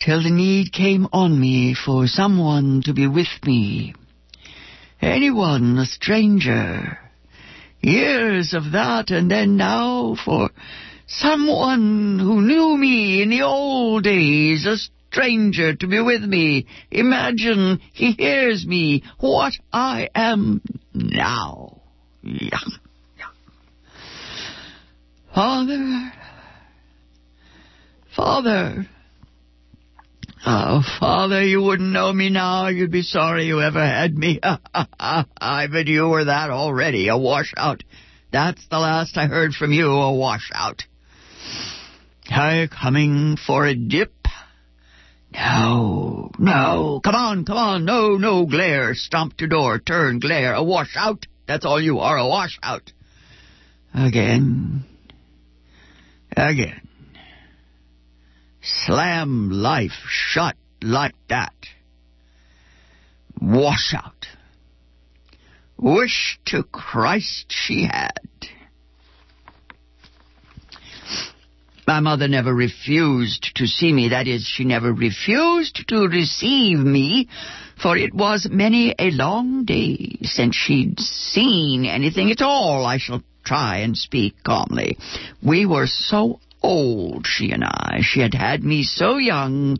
till 0.00 0.22
the 0.22 0.30
need 0.30 0.72
came 0.72 1.06
on 1.12 1.38
me 1.40 1.74
for 1.74 2.06
someone 2.06 2.82
to 2.84 2.92
be 2.92 3.06
with 3.06 3.28
me. 3.44 3.94
Anyone, 5.00 5.78
a 5.78 5.86
stranger. 5.86 6.98
Years 7.80 8.54
of 8.54 8.72
that, 8.72 9.10
and 9.10 9.30
then 9.30 9.56
now 9.56 10.16
for 10.24 10.50
someone 11.06 12.18
who 12.20 12.40
knew 12.40 12.76
me 12.76 13.22
in 13.22 13.30
the 13.30 13.42
old 13.42 14.04
days, 14.04 14.66
a 14.66 14.76
stranger 15.12 15.74
to 15.76 15.86
be 15.86 16.00
with 16.00 16.22
me. 16.22 16.66
Imagine 16.90 17.80
he 17.92 18.12
hears 18.12 18.66
me, 18.66 19.02
what 19.20 19.52
I 19.72 20.08
am 20.14 20.62
now. 20.94 21.82
Father, 25.34 26.12
Father, 28.16 28.86
Oh, 30.44 30.82
Father, 30.98 31.44
you 31.44 31.62
wouldn't 31.62 31.92
know 31.92 32.12
me 32.12 32.28
now. 32.28 32.66
You'd 32.66 32.90
be 32.90 33.02
sorry 33.02 33.46
you 33.46 33.60
ever 33.60 33.78
had 33.78 34.18
me. 34.18 34.40
I 34.74 35.68
bet 35.68 35.86
you 35.86 36.08
were 36.08 36.24
that 36.24 36.50
already, 36.50 37.06
a 37.06 37.16
washout. 37.16 37.84
That's 38.32 38.66
the 38.68 38.80
last 38.80 39.16
I 39.16 39.26
heard 39.26 39.52
from 39.52 39.72
you, 39.72 39.88
a 39.88 40.12
washout. 40.12 40.82
You 42.28 42.68
coming 42.68 43.36
for 43.36 43.66
a 43.66 43.76
dip? 43.76 44.21
No, 45.34 46.30
no. 46.38 47.00
Come 47.02 47.14
on, 47.14 47.44
come 47.44 47.56
on. 47.56 47.84
No, 47.84 48.16
no, 48.16 48.46
glare. 48.46 48.94
Stomp 48.94 49.36
to 49.38 49.46
door. 49.46 49.78
Turn, 49.78 50.18
glare. 50.18 50.54
A 50.54 50.62
washout. 50.62 51.26
That's 51.46 51.64
all 51.64 51.80
you 51.80 52.00
are, 52.00 52.18
a 52.18 52.26
washout. 52.26 52.92
Again. 53.94 54.84
Again. 56.36 56.88
Slam 58.62 59.50
life 59.50 60.04
shut 60.06 60.56
like 60.82 61.14
that. 61.28 61.54
Washout. 63.40 64.26
Wish 65.78 66.38
to 66.46 66.62
Christ 66.62 67.46
she 67.48 67.84
had. 67.84 68.18
My 71.92 72.00
mother 72.00 72.26
never 72.26 72.54
refused 72.54 73.54
to 73.56 73.66
see 73.66 73.92
me. 73.92 74.08
That 74.08 74.26
is, 74.26 74.46
she 74.46 74.64
never 74.64 74.94
refused 74.94 75.86
to 75.88 76.08
receive 76.08 76.78
me, 76.78 77.28
for 77.82 77.98
it 77.98 78.14
was 78.14 78.48
many 78.50 78.94
a 78.98 79.10
long 79.10 79.66
day 79.66 80.16
since 80.22 80.56
she'd 80.56 80.98
seen 80.98 81.84
anything 81.84 82.30
at 82.30 82.40
all. 82.40 82.86
I 82.86 82.96
shall 82.96 83.22
try 83.44 83.80
and 83.80 83.94
speak 83.94 84.42
calmly. 84.42 84.96
We 85.42 85.66
were 85.66 85.86
so 85.86 86.40
old, 86.62 87.26
she 87.26 87.50
and 87.50 87.62
I. 87.62 87.98
She 88.00 88.20
had 88.20 88.32
had 88.32 88.64
me 88.64 88.84
so 88.84 89.18
young 89.18 89.78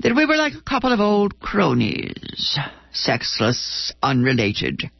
that 0.00 0.16
we 0.16 0.26
were 0.26 0.36
like 0.36 0.54
a 0.54 0.62
couple 0.62 0.92
of 0.92 0.98
old 0.98 1.38
cronies, 1.38 2.58
sexless, 2.90 3.92
unrelated, 4.02 4.90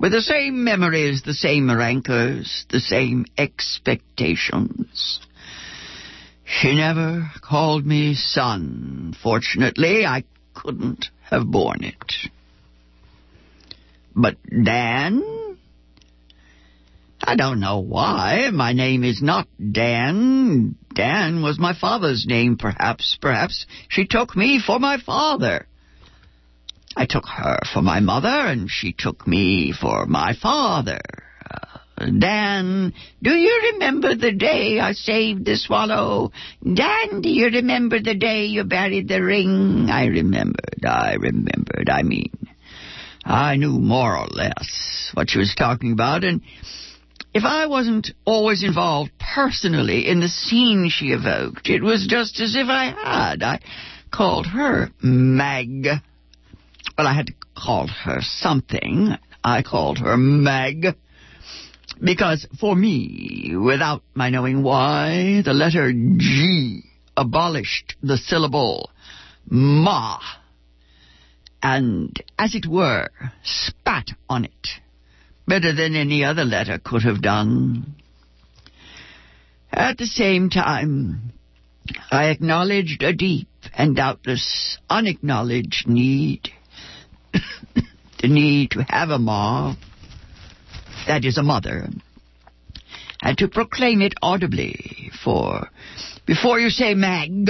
with 0.00 0.10
the 0.10 0.20
same 0.20 0.64
memories, 0.64 1.22
the 1.22 1.32
same 1.32 1.70
rancors, 1.70 2.66
the 2.70 2.80
same 2.80 3.24
expectations. 3.38 5.20
She 6.44 6.74
never 6.74 7.30
called 7.40 7.86
me 7.86 8.14
son. 8.14 9.14
Fortunately, 9.22 10.04
I 10.04 10.24
couldn't 10.54 11.06
have 11.22 11.50
borne 11.50 11.84
it. 11.84 12.30
But 14.14 14.36
Dan? 14.48 15.22
I 17.26 17.36
don't 17.36 17.60
know 17.60 17.78
why. 17.78 18.50
My 18.52 18.74
name 18.74 19.02
is 19.02 19.22
not 19.22 19.48
Dan. 19.58 20.76
Dan 20.94 21.42
was 21.42 21.58
my 21.58 21.72
father's 21.72 22.26
name, 22.26 22.56
perhaps. 22.58 23.16
Perhaps 23.20 23.66
she 23.88 24.06
took 24.06 24.36
me 24.36 24.60
for 24.64 24.78
my 24.78 24.98
father. 24.98 25.66
I 26.96 27.06
took 27.06 27.26
her 27.26 27.58
for 27.72 27.82
my 27.82 28.00
mother, 28.00 28.28
and 28.28 28.70
she 28.70 28.92
took 28.96 29.26
me 29.26 29.72
for 29.72 30.06
my 30.06 30.34
father. 30.34 31.00
Dan, 31.96 32.92
do 33.22 33.30
you 33.30 33.72
remember 33.72 34.14
the 34.16 34.32
day 34.32 34.80
I 34.80 34.92
saved 34.92 35.44
the 35.44 35.56
swallow? 35.56 36.32
Dan, 36.62 37.20
do 37.20 37.28
you 37.28 37.46
remember 37.46 38.00
the 38.00 38.14
day 38.14 38.46
you 38.46 38.64
buried 38.64 39.08
the 39.08 39.22
ring? 39.22 39.88
I 39.90 40.06
remembered, 40.06 40.84
I 40.84 41.14
remembered, 41.14 41.88
I 41.88 42.02
mean. 42.02 42.32
I 43.24 43.56
knew 43.56 43.78
more 43.78 44.18
or 44.18 44.26
less 44.26 45.10
what 45.14 45.30
she 45.30 45.38
was 45.38 45.54
talking 45.54 45.92
about, 45.92 46.24
and 46.24 46.42
if 47.32 47.44
I 47.44 47.66
wasn't 47.66 48.10
always 48.24 48.62
involved 48.62 49.12
personally 49.18 50.08
in 50.08 50.20
the 50.20 50.28
scene 50.28 50.90
she 50.90 51.06
evoked, 51.06 51.68
it 51.68 51.82
was 51.82 52.06
just 52.08 52.40
as 52.40 52.54
if 52.54 52.68
I 52.68 52.86
had. 52.86 53.42
I 53.42 53.60
called 54.10 54.46
her 54.46 54.90
Meg. 55.00 55.86
Well, 56.98 57.06
I 57.06 57.14
had 57.14 57.28
to 57.28 57.34
call 57.56 57.86
her 57.86 58.18
something. 58.20 59.14
I 59.42 59.62
called 59.62 59.98
her 59.98 60.16
Meg. 60.16 60.96
Because 62.02 62.46
for 62.58 62.74
me, 62.74 63.54
without 63.56 64.02
my 64.14 64.30
knowing 64.30 64.62
why, 64.62 65.42
the 65.44 65.54
letter 65.54 65.92
G 65.92 66.82
abolished 67.16 67.94
the 68.02 68.16
syllable 68.16 68.90
ma, 69.48 70.18
and, 71.62 72.22
as 72.38 72.54
it 72.54 72.66
were, 72.66 73.08
spat 73.42 74.08
on 74.28 74.44
it, 74.44 74.68
better 75.46 75.72
than 75.72 75.94
any 75.94 76.24
other 76.24 76.44
letter 76.44 76.78
could 76.78 77.02
have 77.02 77.22
done. 77.22 77.94
At 79.72 79.98
the 79.98 80.06
same 80.06 80.50
time, 80.50 81.32
I 82.10 82.26
acknowledged 82.26 83.02
a 83.02 83.12
deep 83.12 83.48
and 83.72 83.96
doubtless 83.96 84.78
unacknowledged 84.88 85.86
need. 85.88 86.50
the 87.32 88.28
need 88.28 88.72
to 88.72 88.82
have 88.88 89.10
a 89.10 89.18
ma 89.18 89.74
that 91.06 91.24
is 91.24 91.38
a 91.38 91.42
mother, 91.42 91.88
and 93.22 93.38
to 93.38 93.48
proclaim 93.48 94.02
it 94.02 94.14
audibly, 94.22 95.10
for 95.24 95.68
before 96.26 96.58
you 96.58 96.70
say 96.70 96.94
Mag, 96.94 97.48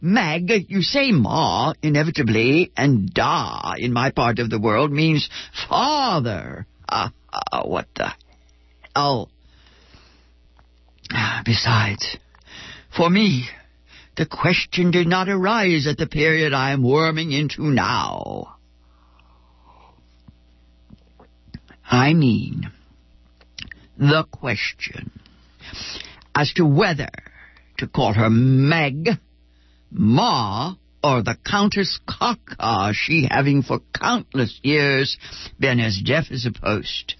Mag, 0.00 0.50
you 0.68 0.82
say 0.82 1.10
Ma, 1.10 1.72
inevitably, 1.82 2.70
and 2.76 3.12
Da, 3.12 3.74
in 3.78 3.92
my 3.92 4.10
part 4.10 4.38
of 4.38 4.50
the 4.50 4.60
world, 4.60 4.92
means 4.92 5.28
father. 5.68 6.66
Ah, 6.88 7.12
ah 7.32 7.66
what 7.66 7.86
the 7.94 8.10
hell? 8.94 9.30
Besides, 11.44 12.18
for 12.94 13.08
me, 13.08 13.48
the 14.16 14.26
question 14.26 14.90
did 14.90 15.06
not 15.06 15.28
arise 15.28 15.86
at 15.86 15.98
the 15.98 16.06
period 16.06 16.52
I 16.52 16.72
am 16.72 16.82
worming 16.82 17.32
into 17.32 17.62
now. 17.62 18.56
I 21.88 22.14
mean, 22.14 22.72
the 23.98 24.24
question 24.30 25.10
as 26.34 26.52
to 26.54 26.66
whether 26.66 27.10
to 27.78 27.86
call 27.86 28.12
her 28.12 28.30
Meg, 28.30 29.08
Ma, 29.90 30.74
or 31.02 31.22
the 31.22 31.36
Countess 31.44 32.00
Caca, 32.08 32.92
she 32.92 33.26
having 33.30 33.62
for 33.62 33.80
countless 33.94 34.58
years 34.62 35.16
been 35.58 35.80
as 35.80 36.00
deaf 36.04 36.26
as 36.30 36.46
a 36.46 36.52
post. 36.52 37.16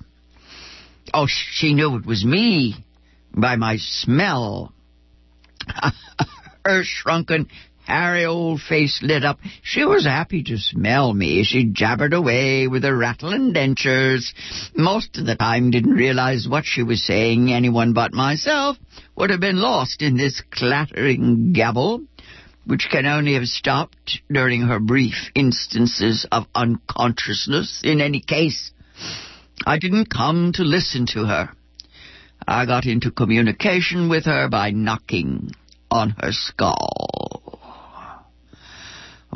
Oh, 1.15 1.27
she 1.29 1.73
knew 1.73 1.97
it 1.97 2.07
was 2.07 2.25
me 2.25 2.75
by 3.33 3.57
my 3.57 3.77
smell. 3.77 4.73
her 6.65 6.83
shrunken 6.83 7.49
hairy 7.87 8.25
old 8.25 8.61
face 8.61 9.01
lit 9.03 9.25
up. 9.25 9.39
She 9.63 9.85
was 9.85 10.05
happy 10.05 10.43
to 10.45 10.59
smell 10.59 11.15
me. 11.15 11.45
She 11.45 11.65
jabbered 11.65 12.13
away 12.13 12.67
with 12.67 12.83
her 12.83 12.97
rattling 12.97 13.53
dentures. 13.55 14.33
Most 14.75 15.17
of 15.17 15.27
the 15.27 15.37
time 15.37 15.71
didn't 15.71 15.95
realize 15.95 16.49
what 16.49 16.65
she 16.67 16.83
was 16.83 17.07
saying. 17.07 17.53
Anyone 17.53 17.93
but 17.93 18.13
myself 18.13 18.77
would 19.17 19.31
have 19.31 19.41
been 19.41 19.61
lost 19.61 20.03
in 20.03 20.17
this 20.17 20.43
clattering 20.51 21.53
gabble, 21.53 22.03
which 22.65 22.89
can 22.91 23.07
only 23.07 23.35
have 23.35 23.47
stopped 23.47 24.21
during 24.31 24.63
her 24.63 24.81
brief 24.81 25.31
instances 25.35 26.27
of 26.33 26.47
unconsciousness. 26.55 27.83
In 27.85 28.01
any 28.01 28.21
case, 28.21 28.73
I 29.65 29.79
didn't 29.79 30.11
come 30.11 30.53
to 30.55 30.63
listen 30.63 31.07
to 31.13 31.25
her. 31.25 31.51
I 32.47 32.67
got 32.67 32.87
into 32.87 33.11
communication 33.11 34.09
with 34.09 34.25
her 34.27 34.49
by 34.49 34.71
knocking 34.71 35.51
on 35.91 36.11
her 36.21 36.31
skull. 36.33 37.61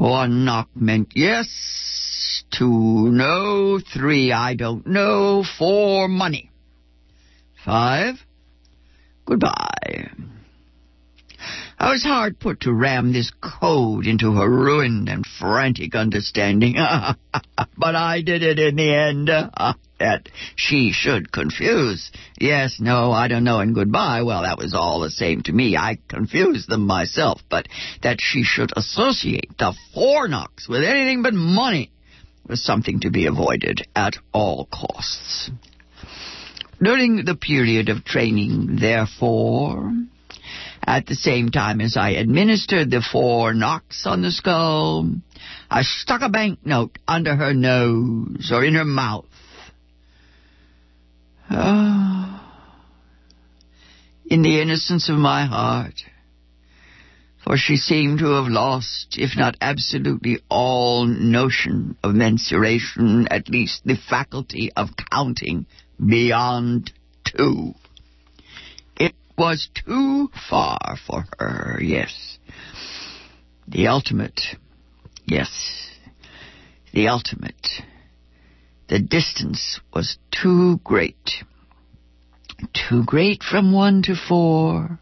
One 0.00 0.46
knock 0.46 0.70
meant 0.74 1.12
yes, 1.14 2.42
two 2.50 3.10
no, 3.10 3.78
three 3.80 4.32
I 4.32 4.54
don't 4.54 4.86
know, 4.86 5.44
four 5.58 6.08
money. 6.08 6.50
Five, 7.62 8.14
goodbye. 9.26 10.08
I 11.78 11.90
was 11.90 12.02
hard 12.02 12.40
put 12.40 12.60
to 12.60 12.72
ram 12.72 13.12
this 13.12 13.30
code 13.42 14.06
into 14.06 14.32
her 14.32 14.48
ruined 14.48 15.10
and 15.10 15.26
frantic 15.38 15.94
understanding, 15.94 16.76
but 17.76 17.94
I 17.94 18.22
did 18.22 18.42
it 18.42 18.58
in 18.58 18.76
the 18.76 18.94
end. 18.94 19.28
that 20.00 20.28
she 20.56 20.90
should 20.92 21.30
confuse. 21.30 22.10
Yes, 22.40 22.78
no, 22.80 23.12
I 23.12 23.28
don't 23.28 23.44
know, 23.44 23.60
and 23.60 23.74
goodbye. 23.74 24.22
Well, 24.22 24.42
that 24.42 24.58
was 24.58 24.74
all 24.74 25.00
the 25.00 25.10
same 25.10 25.42
to 25.42 25.52
me. 25.52 25.76
I 25.76 25.98
confused 26.08 26.68
them 26.68 26.86
myself, 26.86 27.40
but 27.48 27.68
that 28.02 28.18
she 28.20 28.42
should 28.42 28.72
associate 28.76 29.56
the 29.58 29.74
four 29.94 30.26
knocks 30.26 30.68
with 30.68 30.82
anything 30.82 31.22
but 31.22 31.34
money 31.34 31.92
was 32.48 32.64
something 32.64 33.00
to 33.00 33.10
be 33.10 33.26
avoided 33.26 33.86
at 33.94 34.14
all 34.32 34.66
costs. 34.72 35.50
During 36.82 37.24
the 37.24 37.36
period 37.36 37.90
of 37.90 38.04
training, 38.04 38.78
therefore, 38.80 39.92
at 40.82 41.06
the 41.06 41.14
same 41.14 41.50
time 41.50 41.82
as 41.82 41.96
I 41.96 42.12
administered 42.12 42.90
the 42.90 43.02
four 43.02 43.52
knocks 43.52 44.06
on 44.06 44.22
the 44.22 44.30
skull, 44.30 45.10
I 45.70 45.82
stuck 45.82 46.22
a 46.22 46.30
banknote 46.30 46.98
under 47.06 47.36
her 47.36 47.52
nose 47.52 48.50
or 48.50 48.64
in 48.64 48.74
her 48.74 48.84
mouth. 48.86 49.26
Ah, 51.50 52.50
in 54.26 54.42
the 54.42 54.60
innocence 54.60 55.08
of 55.08 55.16
my 55.16 55.44
heart, 55.44 56.04
for 57.42 57.56
she 57.56 57.76
seemed 57.76 58.20
to 58.20 58.32
have 58.32 58.46
lost, 58.46 59.16
if 59.18 59.36
not 59.36 59.56
absolutely 59.60 60.38
all 60.48 61.06
notion 61.06 61.96
of 62.04 62.14
mensuration, 62.14 63.26
at 63.30 63.48
least 63.48 63.82
the 63.84 63.96
faculty 63.96 64.70
of 64.76 64.90
counting 65.10 65.66
beyond 65.98 66.92
two 67.24 67.74
It 68.96 69.14
was 69.36 69.68
too 69.74 70.30
far 70.48 70.96
for 71.06 71.24
her, 71.38 71.80
yes. 71.82 72.38
The 73.66 73.88
ultimate, 73.88 74.40
yes, 75.26 75.50
the 76.92 77.08
ultimate. 77.08 77.66
The 78.90 78.98
distance 78.98 79.78
was 79.94 80.18
too 80.32 80.80
great. 80.82 81.44
Too 82.74 83.04
great 83.04 83.44
from 83.44 83.70
one 83.70 84.02
to 84.02 84.16
four. 84.16 84.98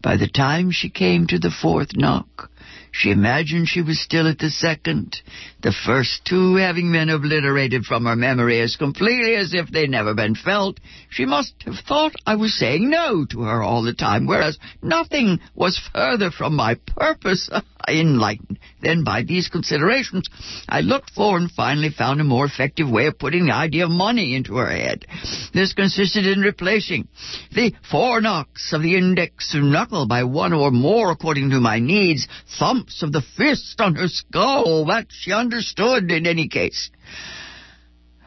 By 0.00 0.16
the 0.16 0.28
time 0.28 0.70
she 0.70 0.90
came 0.90 1.26
to 1.26 1.38
the 1.40 1.50
fourth 1.50 1.96
knock, 1.96 2.52
she 2.92 3.10
imagined 3.10 3.68
she 3.68 3.82
was 3.82 4.00
still 4.00 4.28
at 4.28 4.38
the 4.38 4.48
second, 4.48 5.20
the 5.60 5.72
first 5.72 6.24
two 6.24 6.54
having 6.54 6.92
been 6.92 7.08
obliterated 7.10 7.84
from 7.84 8.04
her 8.04 8.14
memory 8.14 8.60
as 8.60 8.76
completely 8.76 9.34
as 9.34 9.52
if 9.54 9.72
they'd 9.72 9.90
never 9.90 10.14
been 10.14 10.36
felt. 10.36 10.78
She 11.10 11.26
must 11.26 11.54
have 11.64 11.80
thought 11.80 12.14
I 12.24 12.36
was 12.36 12.56
saying 12.56 12.88
no 12.88 13.24
to 13.30 13.40
her 13.40 13.60
all 13.60 13.82
the 13.82 13.92
time, 13.92 14.26
whereas 14.26 14.56
nothing 14.82 15.40
was 15.52 15.80
further 15.92 16.30
from 16.30 16.54
my 16.54 16.76
purpose. 16.76 17.50
Enlightened 17.88 18.58
then 18.82 19.04
by 19.04 19.22
these 19.22 19.48
considerations, 19.48 20.28
I 20.68 20.80
looked 20.80 21.10
for 21.10 21.36
and 21.36 21.50
finally 21.50 21.90
found 21.90 22.20
a 22.20 22.24
more 22.24 22.44
effective 22.44 22.88
way 22.88 23.06
of 23.06 23.18
putting 23.18 23.46
the 23.46 23.54
idea 23.54 23.84
of 23.84 23.90
money 23.90 24.34
into 24.36 24.56
her 24.56 24.70
head. 24.70 25.06
This 25.52 25.72
consisted 25.72 26.26
in 26.26 26.40
replacing 26.40 27.08
the 27.52 27.72
four 27.90 28.20
knocks 28.20 28.72
of 28.72 28.82
the 28.82 28.96
index 28.96 29.54
knuckle 29.54 30.06
by 30.06 30.24
one 30.24 30.52
or 30.52 30.70
more 30.70 31.10
according 31.10 31.50
to 31.50 31.60
my 31.60 31.78
needs, 31.78 32.28
thumps 32.58 33.02
of 33.02 33.12
the 33.12 33.22
fist 33.36 33.80
on 33.80 33.94
her 33.94 34.08
skull. 34.08 34.84
That 34.86 35.06
she 35.10 35.32
understood 35.32 36.10
in 36.10 36.26
any 36.26 36.48
case. 36.48 36.90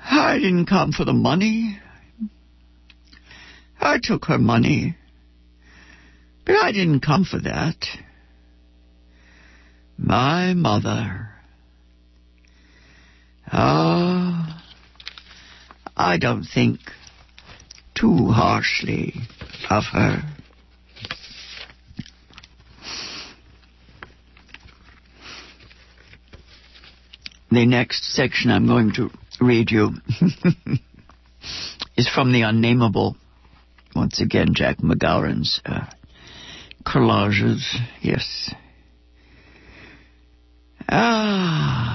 I 0.04 0.40
didn't 0.40 0.66
come 0.66 0.92
for 0.92 1.06
the 1.06 1.14
money. 1.14 1.80
I 3.80 4.00
took 4.02 4.26
her 4.26 4.40
money. 4.40 4.98
But 6.46 6.56
I 6.56 6.72
didn't 6.72 7.02
come 7.02 7.24
for 7.24 7.40
that. 7.40 7.86
My 10.02 10.54
mother. 10.54 11.30
Ah, 13.52 14.64
I 15.98 16.18
don't 16.18 16.46
think 16.46 16.80
too 17.96 18.28
harshly 18.28 19.14
of 19.70 19.84
her. 19.92 20.22
The 27.52 27.66
next 27.66 28.14
section 28.14 28.52
I'm 28.52 28.68
going 28.68 28.94
to 28.94 29.10
read 29.42 29.70
you 29.70 29.96
is 31.98 32.08
from 32.08 32.32
the 32.32 32.44
Unnameable. 32.44 33.18
Once 33.96 34.22
again, 34.22 34.54
Jack 34.54 34.78
McGowran's 34.78 35.60
uh, 35.66 35.88
collages. 36.86 37.76
Yes. 38.02 38.54
Ah. 40.92 41.86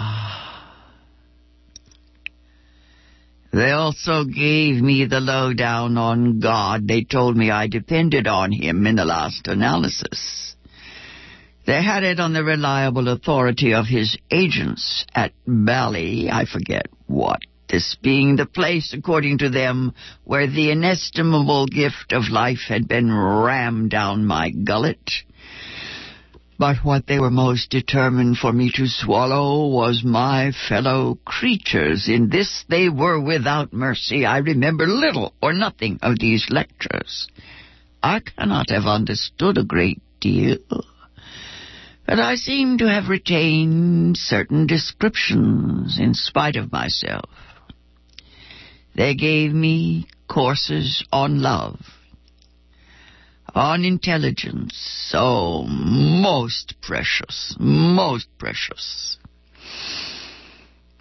They 3.52 3.70
also 3.70 4.24
gave 4.24 4.82
me 4.82 5.04
the 5.04 5.20
lowdown 5.20 5.96
on 5.96 6.40
God. 6.40 6.88
They 6.88 7.04
told 7.04 7.36
me 7.36 7.50
I 7.50 7.68
depended 7.68 8.26
on 8.26 8.50
Him 8.50 8.86
in 8.86 8.96
the 8.96 9.04
last 9.04 9.46
analysis. 9.46 10.54
They 11.66 11.82
had 11.82 12.02
it 12.02 12.20
on 12.20 12.34
the 12.34 12.44
reliable 12.44 13.08
authority 13.08 13.72
of 13.72 13.86
his 13.86 14.18
agents 14.30 15.06
at 15.14 15.32
Bally, 15.46 16.28
I 16.30 16.44
forget 16.44 16.88
what, 17.06 17.40
this 17.70 17.96
being 18.02 18.36
the 18.36 18.44
place, 18.44 18.92
according 18.92 19.38
to 19.38 19.48
them, 19.48 19.94
where 20.24 20.46
the 20.46 20.70
inestimable 20.70 21.66
gift 21.66 22.12
of 22.12 22.28
life 22.30 22.60
had 22.68 22.86
been 22.86 23.10
rammed 23.10 23.90
down 23.90 24.26
my 24.26 24.50
gullet. 24.50 25.10
But 26.58 26.78
what 26.84 27.06
they 27.06 27.18
were 27.18 27.30
most 27.30 27.70
determined 27.70 28.38
for 28.38 28.52
me 28.52 28.70
to 28.74 28.86
swallow 28.86 29.68
was 29.68 30.04
my 30.04 30.52
fellow 30.68 31.18
creatures. 31.24 32.08
In 32.08 32.28
this 32.28 32.64
they 32.68 32.88
were 32.88 33.20
without 33.20 33.72
mercy. 33.72 34.24
I 34.24 34.38
remember 34.38 34.86
little 34.86 35.34
or 35.42 35.52
nothing 35.52 35.98
of 36.02 36.18
these 36.18 36.46
lectures. 36.50 37.28
I 38.02 38.20
cannot 38.20 38.70
have 38.70 38.86
understood 38.86 39.58
a 39.58 39.64
great 39.64 40.00
deal 40.20 40.58
but 42.06 42.18
I 42.18 42.34
seem 42.34 42.78
to 42.78 42.88
have 42.88 43.08
retained 43.08 44.16
certain 44.16 44.66
descriptions 44.66 45.98
in 45.98 46.14
spite 46.14 46.56
of 46.56 46.72
myself. 46.72 47.30
They 48.94 49.14
gave 49.14 49.52
me 49.52 50.06
courses 50.28 51.04
on 51.10 51.40
love, 51.40 51.80
on 53.54 53.84
intelligence, 53.84 54.74
so 55.10 55.64
most 55.68 56.74
precious, 56.82 57.56
most 57.58 58.26
precious. 58.38 59.16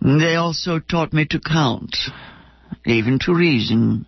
They 0.01 0.35
also 0.35 0.79
taught 0.79 1.13
me 1.13 1.25
to 1.25 1.39
count, 1.39 1.97
even 2.85 3.19
to 3.19 3.33
reason. 3.33 4.05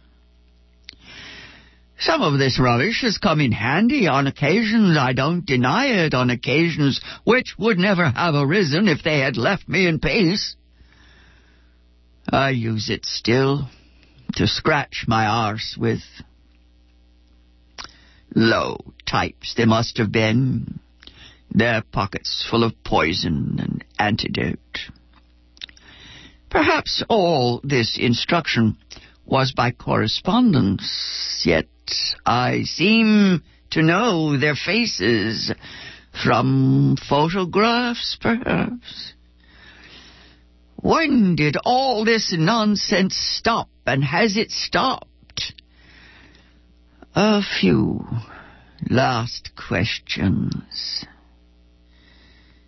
Some 1.98 2.22
of 2.22 2.38
this 2.38 2.60
rubbish 2.60 3.02
has 3.02 3.18
come 3.18 3.40
in 3.40 3.54
handy 3.54 4.08
on 4.08 4.28
occasions, 4.28 4.98
I 4.98 5.14
don't 5.14 5.46
deny 5.46 6.06
it, 6.06 6.14
on 6.14 6.30
occasions 6.30 7.02
which 7.24 7.56
would 7.58 7.80
never 7.80 8.10
have 8.10 8.36
arisen 8.36 8.88
if 8.88 9.02
they 9.04 9.20
had 9.20 9.38
left 9.38 9.68
me 9.68 9.88
in 9.88 10.00
peace. 10.00 10.56
I 12.30 12.50
use 12.50 12.90
it 12.90 13.06
still 13.06 13.70
to 14.34 14.48
scratch 14.48 15.06
my 15.08 15.26
arse 15.26 15.78
with. 15.80 16.02
Low 18.36 18.94
types 19.06 19.54
they 19.56 19.64
must 19.64 19.98
have 19.98 20.12
been, 20.12 20.80
their 21.50 21.82
pockets 21.82 22.46
full 22.50 22.66
of 22.66 22.84
poison 22.84 23.56
and 23.60 23.86
antidote. 23.98 24.92
Perhaps 26.50 27.02
all 27.08 27.62
this 27.64 27.98
instruction 27.98 28.78
was 29.26 29.54
by 29.54 29.72
correspondence, 29.72 31.44
yet 31.46 31.68
I 32.26 32.64
seem 32.64 33.42
to 33.72 33.82
know 33.82 34.38
their 34.38 34.56
faces 34.56 35.54
from 36.24 36.98
photographs, 37.08 38.18
perhaps. 38.20 39.14
When 40.76 41.36
did 41.36 41.58
all 41.64 42.06
this 42.06 42.34
nonsense 42.38 43.16
stop, 43.16 43.70
and 43.86 44.04
has 44.04 44.38
it 44.38 44.52
stopped? 44.52 45.08
A 47.18 47.42
few 47.42 48.06
last 48.90 49.52
questions. 49.56 51.06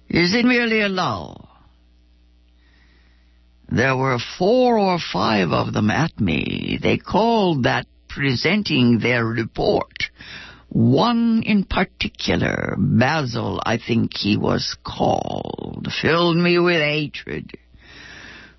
Is 0.08 0.34
it 0.34 0.46
merely 0.46 0.80
a 0.80 0.88
lull? 0.88 1.50
There 3.68 3.98
were 3.98 4.20
four 4.38 4.78
or 4.78 5.00
five 5.00 5.52
of 5.52 5.74
them 5.74 5.92
at 5.92 6.18
me. 6.22 6.80
They 6.82 6.98
called 6.98 7.64
that 7.64 7.88
presenting 8.08 9.00
their 9.00 9.26
report. 9.26 10.12
One 10.70 11.44
in 11.44 11.66
particular, 11.66 12.78
Basil, 12.78 13.62
I 13.66 13.78
think 13.78 14.16
he 14.16 14.38
was 14.38 14.78
called, 14.82 15.90
filled 16.02 16.38
me 16.38 16.58
with 16.58 16.80
hatred. 16.80 17.52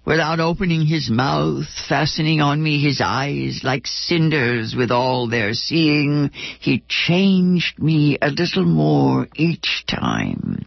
Without 0.08 0.40
opening 0.40 0.86
his 0.86 1.10
mouth, 1.10 1.66
fastening 1.86 2.40
on 2.40 2.62
me 2.62 2.80
his 2.80 2.98
eyes 3.04 3.60
like 3.62 3.86
cinders 3.86 4.74
with 4.74 4.90
all 4.90 5.28
their 5.28 5.52
seeing, 5.52 6.30
he 6.60 6.82
changed 6.88 7.78
me 7.78 8.16
a 8.22 8.30
little 8.30 8.64
more 8.64 9.28
each 9.36 9.84
time 9.86 10.64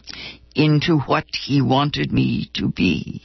into 0.54 0.96
what 0.96 1.26
he 1.34 1.60
wanted 1.60 2.12
me 2.12 2.50
to 2.54 2.68
be. 2.68 3.20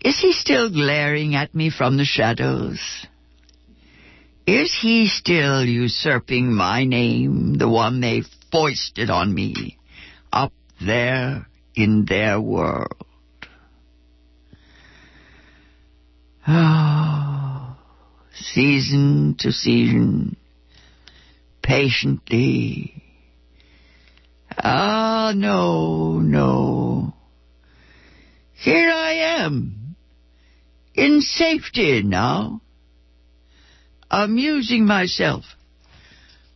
Is 0.00 0.20
he 0.20 0.32
still 0.32 0.70
glaring 0.70 1.34
at 1.34 1.52
me 1.52 1.68
from 1.68 1.96
the 1.96 2.04
shadows? 2.04 2.78
Is 4.46 4.72
he 4.80 5.08
still 5.08 5.64
usurping 5.64 6.54
my 6.54 6.84
name, 6.84 7.54
the 7.54 7.68
one 7.68 8.00
they 8.00 8.22
foisted 8.52 9.10
on 9.10 9.34
me, 9.34 9.76
up 10.32 10.52
there 10.80 11.48
in 11.74 12.04
their 12.04 12.40
world? 12.40 13.05
Oh, 16.48 17.76
season 18.34 19.36
to 19.40 19.50
season, 19.50 20.36
patiently. 21.62 23.02
Ah, 24.56 25.32
no, 25.34 26.20
no. 26.20 27.14
Here 28.54 28.90
I 28.90 29.12
am, 29.42 29.96
in 30.94 31.20
safety 31.20 32.02
now 32.02 32.60
amusing 34.10 34.86
myself, 34.86 35.44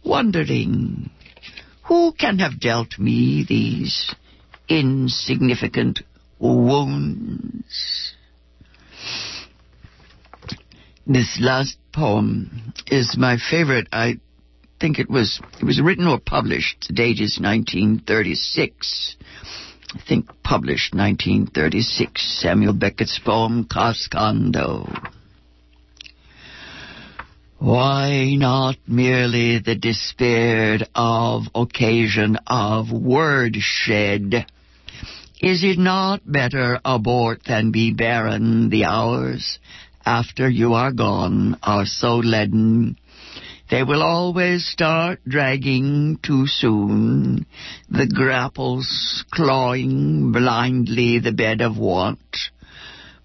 wondering 0.04 1.10
who 1.84 2.12
can 2.12 2.38
have 2.38 2.60
dealt 2.60 2.98
me 2.98 3.44
these 3.48 4.14
insignificant 4.68 6.00
wounds. 6.38 8.14
This 11.06 11.38
last 11.40 11.78
poem 11.92 12.72
is 12.86 13.16
my 13.16 13.38
favorite. 13.38 13.88
I 13.90 14.20
think 14.78 14.98
it 14.98 15.10
was 15.10 15.40
it 15.58 15.64
was 15.64 15.80
written 15.80 16.06
or 16.06 16.18
published. 16.18 16.88
The 16.88 16.94
date 16.94 17.20
is 17.20 17.38
1936. 17.40 19.16
I 19.94 20.00
think 20.06 20.30
published 20.44 20.94
1936. 20.94 22.40
Samuel 22.40 22.74
Beckett's 22.74 23.18
poem 23.18 23.64
Cascando. 23.64 24.86
Why 27.58 28.34
not 28.36 28.76
merely 28.86 29.58
the 29.58 29.74
despaired 29.74 30.86
of 30.94 31.44
occasion 31.54 32.38
of 32.46 32.92
word 32.92 33.56
shed? 33.58 34.46
Is 35.42 35.64
it 35.64 35.78
not 35.78 36.20
better 36.24 36.78
abort 36.84 37.42
than 37.46 37.70
be 37.70 37.92
barren? 37.92 38.70
The 38.70 38.84
hours 38.84 39.58
after 40.04 40.48
you 40.48 40.74
are 40.74 40.92
gone 40.92 41.58
are 41.62 41.86
so 41.86 42.16
leaden. 42.16 42.96
They 43.70 43.84
will 43.84 44.02
always 44.02 44.66
start 44.66 45.20
dragging 45.28 46.18
too 46.24 46.46
soon, 46.48 47.46
the 47.88 48.06
grapples 48.06 49.24
clawing 49.30 50.32
blindly 50.32 51.20
the 51.20 51.32
bed 51.32 51.60
of 51.60 51.78
want, 51.78 52.18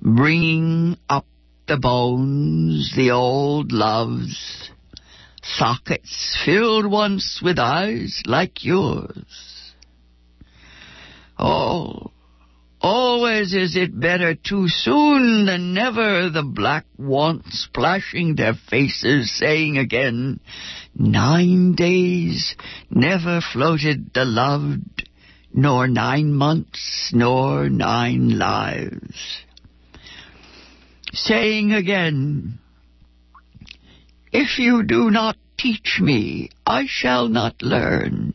bringing 0.02 0.98
up 1.10 1.26
the 1.68 1.78
bones, 1.78 2.94
the 2.96 3.10
old 3.10 3.72
loves, 3.72 4.70
sockets 5.42 6.38
filled 6.46 6.86
once 6.86 7.42
with 7.44 7.58
eyes 7.58 8.22
like 8.28 8.64
yours. 8.64 9.74
Oh, 11.40 12.12
always 12.86 13.54
is 13.54 13.76
it 13.76 14.00
better 14.00 14.36
too 14.36 14.68
soon 14.68 15.46
than 15.46 15.74
never, 15.74 16.30
the 16.30 16.44
black 16.44 16.86
wants 16.98 17.64
splashing 17.64 18.36
their 18.36 18.54
faces, 18.54 19.36
saying 19.38 19.78
again, 19.78 20.40
nine 20.96 21.74
days 21.74 22.56
never 22.90 23.42
floated 23.42 24.14
the 24.14 24.26
loved, 24.26 25.10
nor 25.54 25.88
nine 25.88 26.34
months, 26.34 27.12
nor 27.14 27.70
nine 27.70 28.38
lives 28.38 29.46
saying 31.16 31.72
again, 31.72 32.60
If 34.32 34.60
you 34.60 34.84
do 34.84 35.10
not 35.10 35.38
teach 35.58 36.00
me, 36.02 36.50
I 36.66 36.86
shall 36.88 37.30
not 37.30 37.62
learn. 37.62 38.34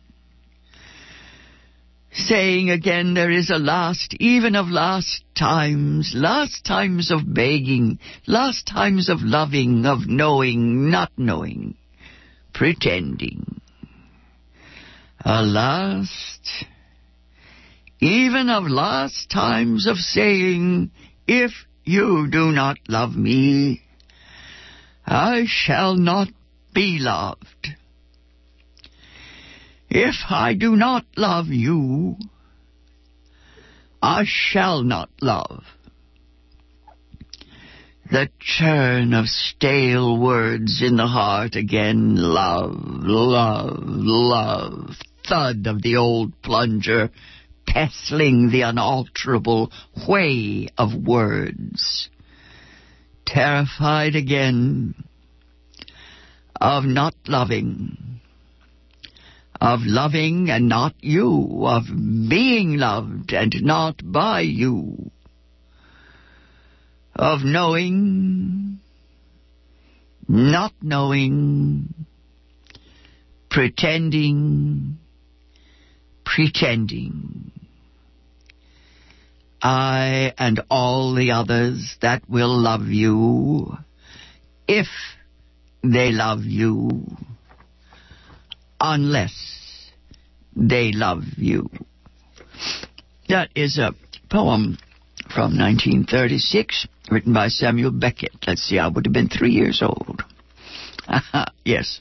Saying 2.13 2.71
again, 2.71 3.15
there 3.15 3.31
is 3.31 3.51
a 3.51 3.59
last, 3.59 4.15
even 4.19 4.57
of 4.57 4.67
last 4.67 5.23
times, 5.39 6.13
last 6.15 6.65
times 6.65 7.11
of 7.13 7.21
begging, 7.33 8.01
last 8.27 8.67
times 8.67 9.09
of 9.09 9.23
loving, 9.23 9.87
of 9.87 10.09
knowing, 10.09 10.91
not 10.91 11.13
knowing, 11.17 11.77
pretending. 12.53 13.61
A 15.25 15.43
last, 15.43 16.65
even 18.01 18.51
of 18.51 18.65
last 18.65 19.31
times 19.31 19.87
of 19.87 19.97
saying, 19.99 20.91
if 21.29 21.53
you 21.85 22.29
do 22.29 22.51
not 22.51 22.79
love 22.89 23.15
me, 23.15 23.83
I 25.07 25.45
shall 25.47 25.95
not 25.95 26.29
be 26.75 26.99
loved. 27.01 27.77
If 29.91 30.15
I 30.31 30.55
do 30.55 30.77
not 30.77 31.05
love 31.17 31.49
you, 31.49 32.17
I 34.01 34.23
shall 34.25 34.85
not 34.85 35.11
love. 35.21 35.65
The 38.09 38.29
churn 38.39 39.13
of 39.13 39.27
stale 39.27 40.17
words 40.17 40.81
in 40.81 40.97
the 40.97 41.09
heart 41.09 41.57
again, 41.57 42.15
love, 42.17 42.77
love, 42.77 43.83
love, 43.85 44.97
thud 45.29 45.67
of 45.67 45.83
the 45.83 45.97
old 45.97 46.41
plunger, 46.43 47.11
pestling 47.67 48.51
the 48.51 48.63
unalterable 48.63 49.73
way 50.09 50.69
of 50.79 50.95
words. 50.95 52.09
Terrified 53.27 54.15
again 54.15 54.95
of 56.61 56.85
not 56.85 57.15
loving, 57.27 58.10
of 59.61 59.81
loving 59.83 60.49
and 60.49 60.69
not 60.69 60.95
you, 61.01 61.65
of 61.67 61.85
being 61.87 62.79
loved 62.79 63.33
and 63.33 63.55
not 63.61 64.01
by 64.03 64.41
you, 64.41 65.11
of 67.15 67.41
knowing, 67.45 68.79
not 70.27 70.73
knowing, 70.81 71.93
pretending, 73.51 74.99
pretending. 76.25 77.53
I 79.63 80.33
and 80.39 80.61
all 80.71 81.15
the 81.15 81.33
others 81.33 81.97
that 82.01 82.23
will 82.31 82.59
love 82.59 82.87
you, 82.87 83.77
if 84.67 84.87
they 85.83 86.13
love 86.13 86.45
you, 86.45 87.05
unless 88.81 89.91
they 90.57 90.93
love 90.93 91.23
you. 91.37 91.69
That 93.29 93.51
is 93.55 93.79
a 93.79 93.95
poem 94.31 94.79
from 95.33 95.57
1936, 95.57 96.89
written 97.11 97.33
by 97.33 97.49
Samuel 97.49 97.93
Beckett. 97.93 98.33
Let's 98.47 98.63
see, 98.63 98.79
I 98.79 98.89
would 98.89 99.07
have 99.07 99.13
been 99.13 99.29
three 99.29 99.53
years 99.53 99.83
old. 99.83 100.23
yes. 101.65 102.01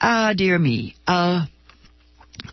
Ah, 0.00 0.32
dear 0.36 0.58
me. 0.58 0.96
Uh, 1.06 1.46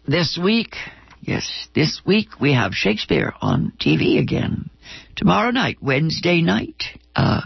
this 0.07 0.39
week, 0.41 0.75
yes, 1.21 1.67
this 1.73 2.01
week 2.05 2.39
we 2.39 2.53
have 2.53 2.73
Shakespeare 2.73 3.33
on 3.41 3.73
TV 3.79 4.19
again. 4.19 4.69
Tomorrow 5.15 5.51
night, 5.51 5.77
Wednesday 5.81 6.41
night, 6.41 6.83
uh, 7.15 7.41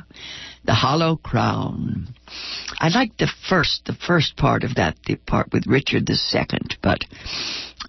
The 0.67 0.73
Hollow 0.73 1.15
Crown. 1.15 2.13
I 2.77 2.89
like 2.89 3.17
the 3.17 3.29
first, 3.49 3.85
the 3.85 3.93
first 3.95 4.35
part 4.35 4.65
of 4.65 4.75
that, 4.75 4.97
the 5.07 5.15
part 5.15 5.51
with 5.53 5.65
Richard 5.65 6.09
II, 6.09 6.59
but 6.83 6.99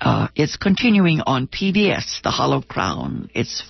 uh, 0.00 0.28
it's 0.36 0.56
continuing 0.56 1.20
on 1.26 1.48
PBS, 1.48 2.22
The 2.22 2.30
Hollow 2.30 2.62
Crown. 2.62 3.30
It's 3.34 3.64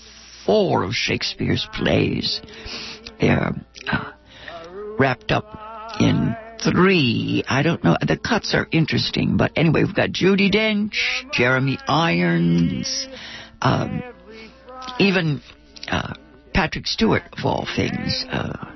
four 0.44 0.82
of 0.82 0.92
Shakespeare's 0.92 1.66
plays. 1.72 2.42
They're 3.18 3.54
uh, 3.90 4.12
wrapped 4.98 5.32
up 5.32 5.46
in 6.00 6.36
three. 6.62 7.42
I 7.48 7.62
don't 7.62 7.82
know. 7.82 7.96
The 8.06 8.18
cuts 8.18 8.54
are 8.54 8.68
interesting, 8.70 9.38
but 9.38 9.52
anyway, 9.56 9.84
we've 9.84 9.94
got 9.94 10.10
Judi 10.10 10.52
Dench, 10.52 10.96
Jeremy 11.32 11.78
Irons, 11.88 13.08
um, 13.62 14.02
even 14.98 15.40
uh, 15.90 16.12
Patrick 16.52 16.86
Stewart, 16.86 17.22
of 17.32 17.44
all 17.44 17.66
things, 17.74 18.26
uh, 18.30 18.72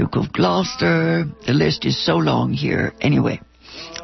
Duke 0.00 0.16
of 0.16 0.32
Gloucester. 0.32 1.26
The 1.46 1.52
list 1.52 1.84
is 1.84 2.02
so 2.06 2.16
long 2.16 2.54
here. 2.54 2.94
Anyway, 3.02 3.38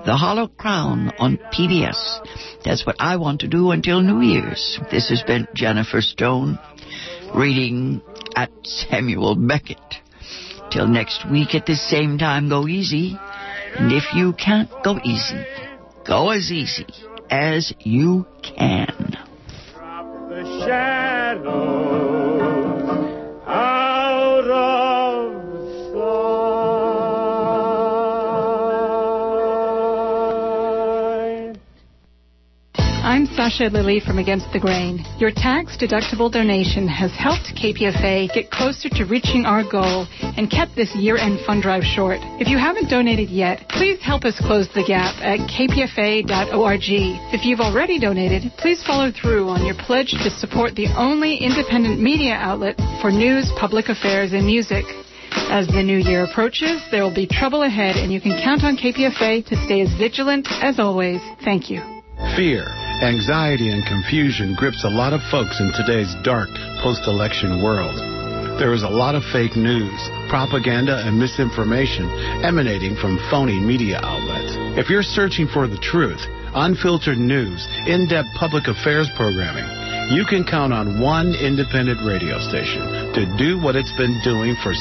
The 0.05 0.15
Hollow 0.15 0.47
Crown 0.47 1.11
on 1.19 1.39
PBS. 1.55 2.21
That's 2.67 2.85
what 2.85 2.97
I 2.99 3.17
want 3.17 3.41
to 3.41 3.49
do 3.49 3.71
until 3.71 4.03
New 4.03 4.21
Year's. 4.21 4.79
This 4.91 5.09
has 5.09 5.23
been 5.23 5.49
Jennifer 5.55 6.03
Stone 6.03 6.59
reading 7.35 8.03
at 8.37 8.51
Samuel 8.63 9.37
Beckett. 9.37 9.79
Till 10.71 10.87
next 10.87 11.25
week 11.31 11.55
at 11.55 11.65
the 11.65 11.77
same 11.77 12.19
time, 12.19 12.51
go 12.51 12.69
easy. 12.69 13.17
And 13.79 13.91
if 13.91 14.15
you 14.15 14.35
can't 14.35 14.69
go 14.85 15.01
easy, 15.03 15.47
go 16.07 16.29
as 16.29 16.53
easy 16.53 16.85
as 17.31 17.73
you 17.81 18.27
can. 18.43 19.17
Sasha 33.35 33.65
Lilly 33.73 34.01
from 34.01 34.19
Against 34.19 34.53
the 34.53 34.61
Grain. 34.61 35.05
Your 35.19 35.31
tax 35.31 35.77
deductible 35.77 36.31
donation 36.31 36.87
has 36.87 37.11
helped 37.13 37.57
KPFA 37.57 38.33
get 38.35 38.51
closer 38.51 38.89
to 38.91 39.05
reaching 39.05 39.45
our 39.45 39.65
goal 39.65 40.07
and 40.21 40.51
kept 40.51 40.77
this 40.77 40.95
year 40.95 41.17
end 41.17 41.41
fund 41.47 41.63
drive 41.63 41.83
short. 41.83 42.19
If 42.39 42.49
you 42.49 42.59
haven't 42.59 42.91
donated 42.91 43.31
yet, 43.31 43.69
please 43.69 43.99
help 44.03 44.25
us 44.25 44.39
close 44.39 44.69
the 44.75 44.85
gap 44.85 45.17
at 45.23 45.41
kpfa.org. 45.49 46.85
If 47.33 47.45
you've 47.45 47.61
already 47.61 47.99
donated, 47.99 48.53
please 48.59 48.83
follow 48.85 49.11
through 49.11 49.49
on 49.49 49.65
your 49.65 49.77
pledge 49.77 50.13
to 50.23 50.31
support 50.31 50.75
the 50.75 50.89
only 50.97 51.37
independent 51.37 52.01
media 52.01 52.35
outlet 52.35 52.77
for 53.01 53.11
news, 53.11 53.51
public 53.59 53.89
affairs, 53.89 54.33
and 54.33 54.47
music. 54.47 54.85
As 55.49 55.67
the 55.69 55.83
new 55.83 55.99
year 55.99 56.25
approaches, 56.25 56.83
there 56.91 57.03
will 57.03 57.15
be 57.15 57.27
trouble 57.27 57.63
ahead, 57.63 57.97
and 57.97 58.13
you 58.13 58.21
can 58.21 58.41
count 58.43 58.65
on 58.65 58.77
KPFA 58.77 59.47
to 59.47 59.57
stay 59.65 59.81
as 59.81 59.93
vigilant 59.97 60.49
as 60.63 60.79
always. 60.79 61.21
Thank 61.45 61.71
you. 61.71 61.83
Fear, 62.35 62.65
anxiety, 63.03 63.71
and 63.71 63.85
confusion 63.85 64.55
grips 64.55 64.85
a 64.85 64.89
lot 64.89 65.13
of 65.13 65.21
folks 65.31 65.61
in 65.61 65.73
today's 65.73 66.15
dark 66.23 66.49
post-election 66.83 67.63
world. 67.63 67.97
There 68.59 68.73
is 68.73 68.85
a 68.85 68.89
lot 68.89 69.15
of 69.15 69.23
fake 69.33 69.55
news, 69.55 70.01
propaganda, 70.29 71.05
and 71.05 71.19
misinformation 71.19 72.09
emanating 72.43 72.97
from 72.97 73.21
phony 73.31 73.61
media 73.61 74.01
outlets. 74.03 74.57
If 74.81 74.89
you're 74.89 75.03
searching 75.03 75.47
for 75.47 75.69
the 75.69 75.77
truth, 75.77 76.25
unfiltered 76.55 77.19
news, 77.19 77.69
in-depth 77.87 78.33
public 78.35 78.67
affairs 78.67 79.11
programming, 79.15 79.69
you 80.17 80.25
can 80.25 80.45
count 80.45 80.73
on 80.73 81.01
one 81.01 81.35
independent 81.35 82.01
radio 82.01 82.39
station 82.39 83.13
to 83.13 83.27
do 83.37 83.61
what 83.61 83.77
it's 83.77 83.93
been 83.99 84.19
doing 84.25 84.57
for 84.63 84.73